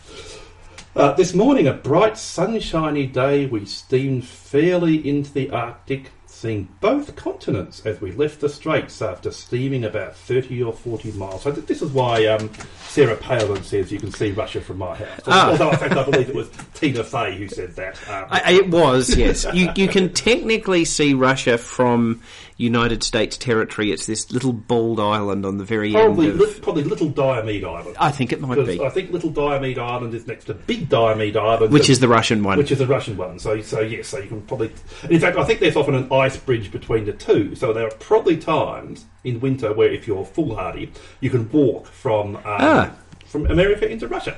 Uh, 0.95 1.13
this 1.13 1.35
morning, 1.35 1.67
a 1.67 1.75
bright, 1.75 2.17
sunshiny 2.17 3.07
day, 3.07 3.45
we 3.45 3.67
steamed 3.67 4.25
fairly 4.25 5.07
into 5.07 5.31
the 5.31 5.51
Arctic, 5.51 6.11
seeing 6.37 6.69
both 6.81 7.17
continents 7.17 7.85
as 7.87 8.01
we 8.01 8.13
left 8.13 8.41
the 8.41 8.49
Straits 8.49 9.01
after 9.01 9.31
steaming 9.31 9.85
about 9.85 10.15
30 10.15 10.63
or 10.63 10.73
40 10.73 11.13
miles. 11.13 11.43
So 11.43 11.53
th- 11.53 11.67
this 11.67 11.81
is 11.81 11.91
why 11.93 12.27
um, 12.27 12.51
Sarah 12.89 13.17
Palin 13.17 13.63
says 13.63 13.91
you 13.91 13.99
can 13.99 14.13
see 14.13 14.33
Russia 14.33 14.61
from 14.61 14.79
my 14.79 14.95
house. 14.95 15.21
Ah. 15.27 15.51
Although, 15.51 15.71
in 15.71 15.79
fact, 15.79 15.97
I 15.97 16.05
believe 16.05 16.29
it 16.29 16.35
was 16.35 16.51
Tina 16.75 17.03
Fey 17.03 17.37
who 17.39 17.49
said 17.49 17.75
that. 17.77 17.97
Um, 18.09 18.27
I, 18.31 18.53
it 18.53 18.69
was 18.69 19.17
yes. 19.17 19.47
You 19.55 19.71
you 19.77 19.89
can 19.89 20.13
technically 20.13 20.85
see 20.85 21.15
Russia 21.15 21.57
from 21.57 22.23
United 22.59 23.03
States 23.03 23.37
territory. 23.37 23.93
It's 23.93 24.07
this 24.07 24.33
little 24.33 24.53
bald 24.53 24.99
island 24.99 25.45
on 25.45 25.59
the 25.59 25.65
very 25.65 25.93
probably, 25.93 26.31
end 26.31 26.41
of. 26.41 26.49
li- 26.49 26.61
probably 26.61 26.85
Little 26.85 27.11
Diomede 27.11 27.65
Island. 27.65 27.97
I 28.01 28.11
think 28.11 28.33
it 28.33 28.41
might 28.41 28.65
be, 28.65 28.81
I 28.81 28.89
think 28.89 29.11
Little 29.13 29.29
Diomede 29.31 29.79
Island 29.79 30.15
is 30.15 30.27
next 30.27 30.47
to 30.47 30.55
Big 30.55 30.89
Diomede 30.89 31.37
Island, 31.37 31.71
which 31.73 31.83
and- 31.85 31.91
is 31.91 32.01
the 32.01 32.09
Russian 32.09 32.43
one. 32.43 32.57
which 32.57 32.73
is 32.73 32.79
the 32.79 32.87
Russian 32.87 33.17
one. 33.19 33.39
So, 33.39 33.61
so 33.61 33.81
yes, 33.81 34.09
so 34.09 34.19
you 34.19 34.29
can 34.29 34.41
probably. 34.43 34.71
In 35.11 35.21
fact, 35.21 35.37
I 35.37 35.45
think 35.45 35.61
there's 35.61 35.77
often 35.77 35.95
an 35.95 36.11
ice 36.11 36.37
bridge 36.39 36.73
between 36.73 37.05
the 37.05 37.13
two. 37.13 37.55
So 37.57 37.73
there 37.75 37.87
are 37.87 37.95
probably 38.01 38.37
times 38.39 39.05
in 39.23 39.39
winter 39.41 39.75
where, 39.75 39.91
if 39.93 40.07
you're 40.07 40.25
foolhardy, 40.25 40.93
you 41.21 41.29
can 41.31 41.51
walk 41.51 41.87
from 41.87 42.37
um, 42.37 42.43
Ah. 42.47 42.91
from 43.27 43.47
America 43.51 43.87
into 43.87 44.09
Russia. 44.09 44.35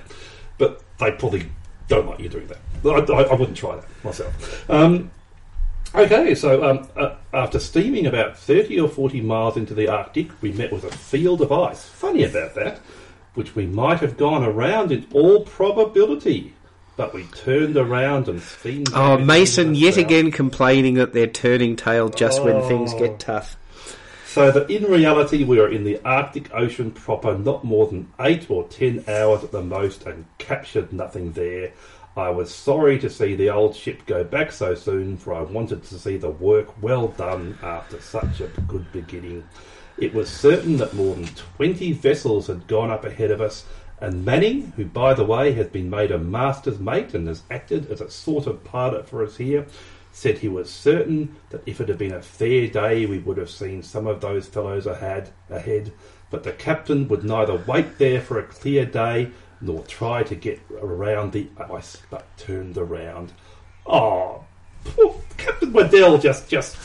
But 0.58 0.82
they 0.98 1.12
probably 1.12 1.44
don't 1.86 2.06
like 2.08 2.18
you 2.18 2.28
doing 2.28 2.48
that. 2.48 2.58
I, 2.84 3.12
I, 3.12 3.22
I 3.22 3.34
wouldn't 3.34 3.56
try 3.56 3.76
that 3.76 3.84
myself. 4.04 4.68
Um, 4.68 5.10
Okay, 5.94 6.34
so 6.34 6.62
um, 6.68 6.88
uh, 6.96 7.14
after 7.32 7.58
steaming 7.58 8.06
about 8.06 8.36
30 8.36 8.78
or 8.80 8.88
40 8.88 9.22
miles 9.22 9.56
into 9.56 9.74
the 9.74 9.88
Arctic, 9.88 10.28
we 10.42 10.52
met 10.52 10.70
with 10.70 10.84
a 10.84 10.90
field 10.90 11.40
of 11.40 11.50
ice. 11.50 11.84
Funny 11.88 12.24
about 12.24 12.54
that, 12.54 12.78
which 13.34 13.54
we 13.56 13.66
might 13.66 14.00
have 14.00 14.16
gone 14.16 14.44
around 14.44 14.92
in 14.92 15.06
all 15.12 15.44
probability. 15.44 16.52
But 16.96 17.14
we 17.14 17.24
turned 17.24 17.76
around 17.76 18.28
and 18.28 18.42
steamed. 18.42 18.88
oh, 18.92 19.16
Mason 19.18 19.74
yet 19.74 19.96
again 19.96 20.30
complaining 20.30 20.94
that 20.94 21.12
they're 21.14 21.26
turning 21.28 21.76
tail 21.76 22.08
just 22.08 22.42
when 22.42 22.60
things 22.68 22.92
Oh. 22.94 22.98
get 22.98 23.18
tough. 23.18 23.56
So 24.26 24.50
that 24.50 24.70
in 24.70 24.84
reality, 24.84 25.42
we 25.44 25.58
were 25.58 25.70
in 25.70 25.84
the 25.84 26.00
Arctic 26.04 26.50
Ocean 26.52 26.90
proper, 26.90 27.38
not 27.38 27.64
more 27.64 27.86
than 27.86 28.08
eight 28.20 28.50
or 28.50 28.64
ten 28.64 29.04
hours 29.08 29.42
at 29.42 29.52
the 29.52 29.62
most, 29.62 30.04
and 30.06 30.26
captured 30.38 30.92
nothing 30.92 31.32
there. 31.32 31.70
I 32.18 32.30
was 32.30 32.52
sorry 32.52 32.98
to 32.98 33.08
see 33.08 33.36
the 33.36 33.50
old 33.50 33.76
ship 33.76 34.04
go 34.04 34.24
back 34.24 34.50
so 34.50 34.74
soon, 34.74 35.16
for 35.16 35.34
I 35.34 35.42
wanted 35.42 35.84
to 35.84 35.98
see 35.98 36.16
the 36.16 36.30
work 36.30 36.82
well 36.82 37.08
done 37.08 37.56
after 37.62 38.00
such 38.00 38.40
a 38.40 38.48
good 38.66 38.90
beginning. 38.90 39.48
It 39.98 40.12
was 40.12 40.28
certain 40.28 40.78
that 40.78 40.94
more 40.94 41.14
than 41.14 41.26
twenty 41.26 41.92
vessels 41.92 42.48
had 42.48 42.66
gone 42.66 42.90
up 42.90 43.04
ahead 43.04 43.30
of 43.30 43.40
us, 43.40 43.66
and 44.00 44.24
Manning, 44.24 44.72
who 44.76 44.84
by 44.84 45.14
the 45.14 45.24
way 45.24 45.52
has 45.52 45.68
been 45.68 45.88
made 45.90 46.10
a 46.10 46.18
master's 46.18 46.80
mate 46.80 47.14
and 47.14 47.28
has 47.28 47.44
acted 47.50 47.88
as 47.90 48.00
a 48.00 48.10
sort 48.10 48.48
of 48.48 48.64
pilot 48.64 49.08
for 49.08 49.24
us 49.24 49.36
here, 49.36 49.66
said 50.10 50.38
he 50.38 50.48
was 50.48 50.68
certain 50.68 51.36
that 51.50 51.62
if 51.66 51.80
it 51.80 51.88
had 51.88 51.98
been 51.98 52.14
a 52.14 52.20
fair 52.20 52.66
day 52.66 53.06
we 53.06 53.18
would 53.18 53.36
have 53.36 53.50
seen 53.50 53.80
some 53.80 54.08
of 54.08 54.20
those 54.20 54.48
fellows 54.48 54.86
ahead, 54.86 55.30
ahead, 55.50 55.92
but 56.30 56.42
the 56.42 56.52
captain 56.52 57.06
would 57.06 57.22
neither 57.22 57.62
wait 57.68 57.98
there 57.98 58.20
for 58.20 58.38
a 58.38 58.44
clear 58.44 58.84
day 58.84 59.30
nor 59.60 59.82
try 59.84 60.22
to 60.22 60.34
get 60.34 60.60
around 60.80 61.32
the 61.32 61.48
ice, 61.70 61.98
but 62.10 62.24
turned 62.36 62.78
around. 62.78 63.32
Oh, 63.86 64.44
poor 64.84 65.14
Captain 65.36 65.72
Waddell 65.72 66.18
just, 66.18 66.48
just, 66.48 66.76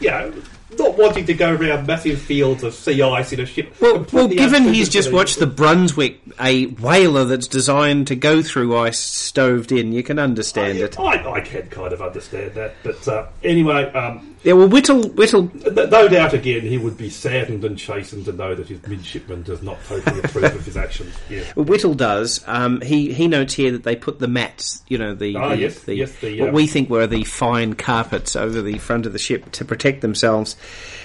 you 0.00 0.10
know, 0.10 0.32
not 0.78 0.98
wanting 0.98 1.24
to 1.26 1.34
go 1.34 1.54
around 1.54 1.86
massive 1.86 2.20
fields 2.20 2.62
of 2.62 2.74
sea 2.74 3.00
ice 3.02 3.32
in 3.32 3.40
a 3.40 3.46
ship. 3.46 3.74
Well, 3.80 4.04
well, 4.12 4.28
given 4.28 4.64
he's 4.64 4.88
just 4.88 5.12
watched 5.12 5.38
the 5.38 5.46
Brunswick, 5.46 6.20
a 6.40 6.66
whaler 6.66 7.24
that's 7.24 7.46
designed 7.46 8.08
to 8.08 8.16
go 8.16 8.42
through 8.42 8.76
ice 8.76 8.98
stoved 8.98 9.72
in, 9.72 9.92
you 9.92 10.02
can 10.02 10.18
understand 10.18 10.78
it. 10.78 10.98
I, 10.98 11.32
I 11.32 11.40
can 11.40 11.68
kind 11.68 11.92
of 11.92 12.02
understand 12.02 12.54
that, 12.54 12.74
but 12.82 13.06
uh, 13.08 13.26
anyway, 13.44 13.90
um, 13.92 14.36
Yeah, 14.42 14.54
well, 14.54 14.68
Whittle, 14.68 15.08
Whittle, 15.10 15.50
No 15.72 15.86
no 15.86 16.08
doubt, 16.08 16.34
again, 16.34 16.62
he 16.62 16.78
would 16.78 16.96
be 16.98 17.10
saddened 17.10 17.64
and 17.64 17.78
chastened 17.78 18.24
to 18.26 18.32
know 18.32 18.54
that 18.54 18.68
his 18.68 18.84
midshipman 18.86 19.42
does 19.44 19.62
not 19.62 19.78
totally 19.84 20.18
approve 20.20 20.44
of 20.44 20.64
his 20.64 20.76
actions. 20.76 21.14
Yeah. 21.30 21.42
Whittle 21.54 21.94
does. 21.94 22.42
Um, 22.46 22.80
he 22.82 23.12
he 23.12 23.26
notes 23.28 23.54
here 23.54 23.72
that 23.72 23.82
they 23.82 23.96
put 23.96 24.18
the 24.20 24.28
mats, 24.28 24.82
you 24.88 24.96
know, 24.98 25.14
the, 25.14 25.36
Ah, 25.36 25.50
the, 25.50 25.56
yes, 25.58 25.80
the- 25.80 25.94
yes, 25.96 26.12
the, 26.20 26.40
what 26.40 26.48
uh, 26.50 26.52
we 26.52 26.66
think 26.66 26.88
were 26.90 27.06
the 27.06 27.24
fine 27.24 27.74
carpets 27.74 28.36
over 28.36 28.62
the 28.62 28.78
front 28.78 29.06
of 29.06 29.12
the 29.12 29.18
ship 29.18 29.50
to 29.52 29.64
protect 29.64 30.00
themselves. 30.02 30.55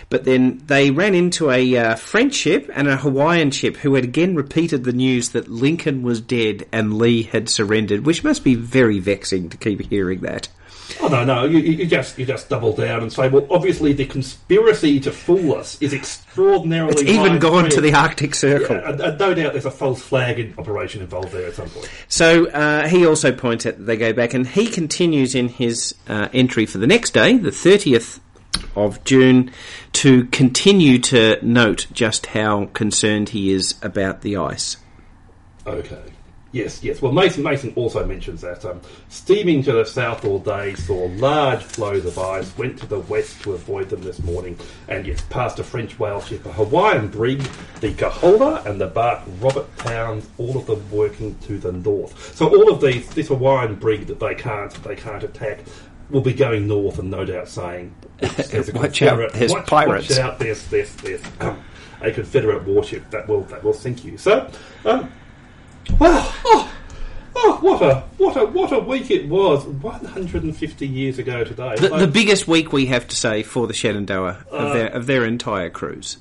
But 0.09 0.25
then 0.25 0.61
they 0.67 0.91
ran 0.91 1.15
into 1.15 1.49
a 1.49 1.77
uh, 1.77 1.95
French 1.95 2.33
ship 2.33 2.69
and 2.73 2.89
a 2.89 2.97
Hawaiian 2.97 3.49
ship 3.51 3.77
who 3.77 3.95
had 3.95 4.03
again 4.03 4.35
repeated 4.35 4.83
the 4.83 4.91
news 4.91 5.29
that 5.29 5.47
Lincoln 5.47 6.03
was 6.03 6.19
dead 6.19 6.67
and 6.71 6.97
Lee 6.97 7.23
had 7.23 7.47
surrendered, 7.47 8.05
which 8.05 8.21
must 8.21 8.43
be 8.43 8.53
very 8.53 8.99
vexing 8.99 9.49
to 9.49 9.57
keep 9.57 9.81
hearing 9.89 10.19
that. 10.19 10.49
Oh 10.99 11.07
no, 11.07 11.23
no! 11.23 11.45
You, 11.45 11.59
you 11.59 11.85
just 11.85 12.17
you 12.17 12.25
just 12.25 12.49
double 12.49 12.73
down 12.73 13.01
and 13.01 13.13
say, 13.13 13.29
well, 13.29 13.47
obviously 13.49 13.93
the 13.93 14.05
conspiracy 14.05 14.99
to 14.99 15.11
fool 15.11 15.55
us 15.55 15.81
is 15.81 15.93
extraordinarily. 15.93 16.91
It's 16.91 17.03
even 17.03 17.39
gone 17.39 17.69
to 17.69 17.79
the 17.79 17.93
Arctic 17.93 18.35
Circle. 18.35 18.75
Yeah, 18.75 18.89
and, 18.89 18.99
and 19.01 19.17
no 19.17 19.33
doubt 19.33 19.53
there's 19.53 19.65
a 19.65 19.71
false 19.71 20.01
flag 20.01 20.39
in 20.39 20.53
operation 20.57 21.01
involved 21.01 21.31
there 21.31 21.47
at 21.47 21.53
some 21.53 21.69
point. 21.69 21.89
So 22.09 22.47
uh, 22.47 22.89
he 22.89 23.05
also 23.05 23.31
points 23.31 23.65
out 23.65 23.77
that 23.77 23.85
they 23.85 23.95
go 23.95 24.11
back, 24.11 24.33
and 24.33 24.45
he 24.45 24.67
continues 24.67 25.35
in 25.35 25.47
his 25.47 25.95
uh, 26.09 26.27
entry 26.33 26.65
for 26.65 26.79
the 26.79 26.87
next 26.87 27.11
day, 27.11 27.37
the 27.37 27.51
30th 27.51 28.19
of 28.75 29.03
June, 29.03 29.51
to 29.93 30.25
continue 30.25 30.99
to 30.99 31.39
note 31.45 31.87
just 31.91 32.27
how 32.27 32.65
concerned 32.67 33.29
he 33.29 33.51
is 33.51 33.75
about 33.81 34.21
the 34.21 34.37
ice. 34.37 34.77
Okay. 35.65 36.01
Yes, 36.53 36.83
yes. 36.83 37.01
Well, 37.01 37.13
Mason 37.13 37.43
Mason 37.43 37.71
also 37.77 38.05
mentions 38.05 38.41
that 38.41 38.65
um, 38.65 38.81
steaming 39.07 39.63
to 39.63 39.71
the 39.71 39.85
south 39.85 40.25
all 40.25 40.39
day 40.39 40.75
saw 40.75 41.05
large 41.13 41.63
flows 41.63 42.03
of 42.03 42.19
ice, 42.19 42.57
went 42.57 42.77
to 42.79 42.85
the 42.85 42.99
west 42.99 43.41
to 43.43 43.53
avoid 43.53 43.89
them 43.89 44.01
this 44.01 44.21
morning, 44.21 44.59
and 44.89 45.07
yes, 45.07 45.21
passed 45.29 45.59
a 45.59 45.63
French 45.63 45.97
whale 45.97 46.19
ship, 46.19 46.45
a 46.45 46.51
Hawaiian 46.51 47.07
brig, 47.07 47.39
the 47.79 47.93
Kohola, 47.93 48.65
and 48.65 48.81
the 48.81 48.87
bark 48.87 49.21
Robert 49.39 49.65
Towns, 49.77 50.27
all 50.37 50.57
of 50.57 50.65
them 50.65 50.83
working 50.91 51.35
to 51.39 51.57
the 51.57 51.71
north. 51.71 52.35
So 52.35 52.49
all 52.49 52.69
of 52.69 52.81
these, 52.81 53.07
this 53.11 53.29
Hawaiian 53.29 53.75
brig 53.75 54.07
that 54.07 54.19
they 54.19 54.35
can't 54.35 54.73
they 54.83 54.97
can't 54.97 55.23
attack, 55.23 55.59
will 56.11 56.21
be 56.21 56.33
going 56.33 56.67
north 56.67 56.99
and 56.99 57.09
no 57.09 57.25
doubt 57.25 57.47
saying, 57.47 57.95
"Oops, 58.23 58.47
there's 58.49 58.69
a 58.69 58.73
Watch 58.73 59.01
out, 59.01 59.09
Confederate- 59.17 59.33
there's 59.33 59.51
watch, 59.51 59.67
pirates." 59.67 60.09
Watch 60.09 60.19
out, 60.19 60.39
there's 60.39 60.65
there's 60.67 60.93
there's 60.97 61.21
um, 61.39 61.63
a 62.01 62.11
Confederate 62.11 62.63
warship 62.65 63.09
that 63.11 63.27
will 63.27 63.41
that 63.43 63.63
will 63.63 63.73
sink 63.73 64.03
you. 64.05 64.17
So. 64.17 64.49
Um, 64.85 65.11
Wow! 65.99 66.31
Oh, 66.45 66.71
oh, 67.35 67.57
what 67.61 67.81
a 67.81 68.01
what 68.17 68.37
a 68.37 68.45
what 68.45 68.71
a 68.71 68.79
week 68.79 69.09
it 69.09 69.27
was! 69.27 69.65
One 69.65 70.05
hundred 70.05 70.43
and 70.43 70.55
fifty 70.55 70.87
years 70.87 71.17
ago 71.17 71.43
today. 71.43 71.75
The, 71.75 71.89
the 71.89 72.07
biggest 72.07 72.47
week 72.47 72.71
we 72.71 72.85
have 72.85 73.07
to 73.07 73.15
say 73.15 73.41
for 73.41 73.65
the 73.65 73.73
Shenandoah 73.73 74.45
of, 74.51 74.73
their, 74.73 74.87
of 74.89 75.07
their 75.07 75.25
entire 75.25 75.71
cruise. 75.71 76.17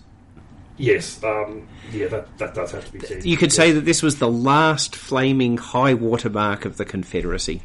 yes, 0.78 1.22
um, 1.22 1.68
yeah, 1.92 2.06
that 2.08 2.38
that 2.38 2.54
does 2.54 2.72
have 2.72 2.86
to 2.86 2.92
be 2.92 3.00
said. 3.00 3.24
You 3.24 3.36
could 3.36 3.52
say 3.52 3.70
that 3.72 3.82
this 3.82 4.02
was 4.02 4.18
the 4.18 4.30
last 4.30 4.96
flaming 4.96 5.58
high 5.58 5.94
water 5.94 6.30
mark 6.30 6.64
of 6.64 6.78
the 6.78 6.86
Confederacy. 6.86 7.60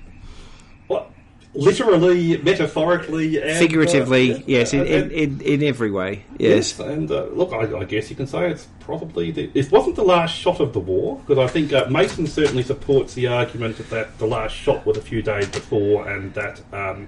Literally, 1.56 2.38
metaphorically, 2.38 3.42
and, 3.42 3.58
Figuratively, 3.58 4.34
uh, 4.34 4.40
yes, 4.46 4.74
in, 4.74 4.82
and- 4.82 5.12
in, 5.12 5.42
in, 5.42 5.64
every 5.64 5.90
way, 5.90 6.26
yes. 6.38 6.78
and 6.80 7.10
uh, 7.10 7.26
look, 7.26 7.54
I, 7.54 7.80
I 7.80 7.84
guess 7.86 8.10
you 8.10 8.16
can 8.16 8.28
say 8.28 8.52
it's 8.52 8.68
probably 8.82 9.32
the, 9.32 9.50
it 9.54 9.72
wasn't 9.72 9.96
the 9.96 10.04
last 10.04 10.36
shot 10.36 10.60
of 10.60 10.74
the 10.74 10.80
war 10.80 11.18
because 11.26 11.38
I 11.38 11.48
think 11.52 11.72
uh, 11.72 11.86
Mason 11.90 12.28
certainly 12.28 12.64
supports 12.64 13.14
the 13.14 13.28
argument 13.28 13.78
that 13.90 14.18
the 14.18 14.28
last 14.28 14.54
shot 14.54 14.86
was 14.86 14.98
a 14.98 15.02
few 15.02 15.22
days 15.22 15.48
before, 15.48 16.10
and 16.10 16.34
that 16.34 16.62
um, 16.74 17.08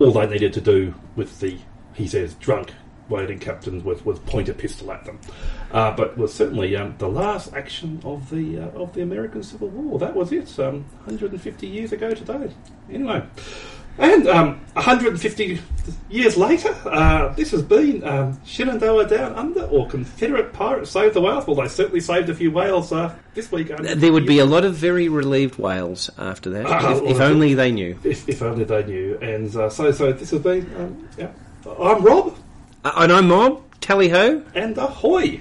all 0.00 0.12
they 0.12 0.26
needed 0.26 0.52
to 0.54 0.60
do 0.60 0.94
with 1.16 1.40
the 1.40 1.58
he 1.94 2.06
says 2.06 2.34
drunk 2.34 2.72
waiting 3.08 3.38
captains 3.38 3.82
was, 3.84 4.04
was 4.04 4.18
point 4.20 4.48
a 4.48 4.54
pistol 4.54 4.92
at 4.92 5.04
them, 5.04 5.18
uh, 5.72 5.90
but 5.92 6.16
was 6.18 6.32
certainly 6.32 6.76
um, 6.76 6.94
the 6.98 7.08
last 7.08 7.52
action 7.54 8.00
of 8.04 8.30
the 8.30 8.58
uh, 8.58 8.80
of 8.80 8.92
the 8.94 9.02
American 9.02 9.42
Civil 9.42 9.68
War. 9.68 9.98
That 9.98 10.14
was 10.14 10.32
it, 10.32 10.58
um, 10.58 10.84
150 11.04 11.66
years 11.66 11.92
ago 11.92 12.14
today. 12.14 12.50
Anyway. 12.92 13.22
And 14.00 14.28
um, 14.28 14.60
150 14.74 15.58
years 16.08 16.36
later, 16.36 16.72
uh, 16.84 17.32
this 17.34 17.50
has 17.50 17.62
been 17.62 18.04
um, 18.04 18.38
Shenandoah 18.44 19.08
Down 19.08 19.34
Under, 19.34 19.62
or 19.64 19.88
Confederate 19.88 20.52
Pirates 20.52 20.92
Saved 20.92 21.14
the 21.14 21.20
Whales. 21.20 21.48
Well, 21.48 21.56
they 21.56 21.66
certainly 21.66 21.98
saved 22.00 22.28
a 22.28 22.34
few 22.34 22.52
whales 22.52 22.92
uh, 22.92 23.12
this 23.34 23.50
week. 23.50 23.72
There 23.76 24.12
would 24.12 24.24
be 24.26 24.38
a 24.38 24.44
lot 24.44 24.64
of 24.64 24.76
very 24.76 25.08
relieved 25.08 25.58
whales 25.58 26.10
after 26.16 26.48
that, 26.50 26.66
Ah, 26.66 26.92
if, 26.92 27.02
well, 27.02 27.10
if 27.10 27.20
only 27.20 27.54
they 27.54 27.72
knew. 27.72 27.98
If, 28.04 28.28
if 28.28 28.40
only 28.40 28.62
they 28.64 28.84
knew. 28.84 29.18
And 29.20 29.54
uh, 29.56 29.68
so, 29.68 29.90
so 29.90 30.12
this 30.12 30.30
has 30.30 30.42
been. 30.42 30.72
Um, 30.76 31.08
yeah. 31.18 31.30
I'm 31.66 32.00
Rob, 32.04 32.36
Uh, 32.84 32.92
and 32.98 33.12
I'm 33.12 33.26
Mob, 33.26 33.62
tally 33.80 34.08
ho. 34.10 34.44
and 34.54 34.78
ahoy! 34.78 35.40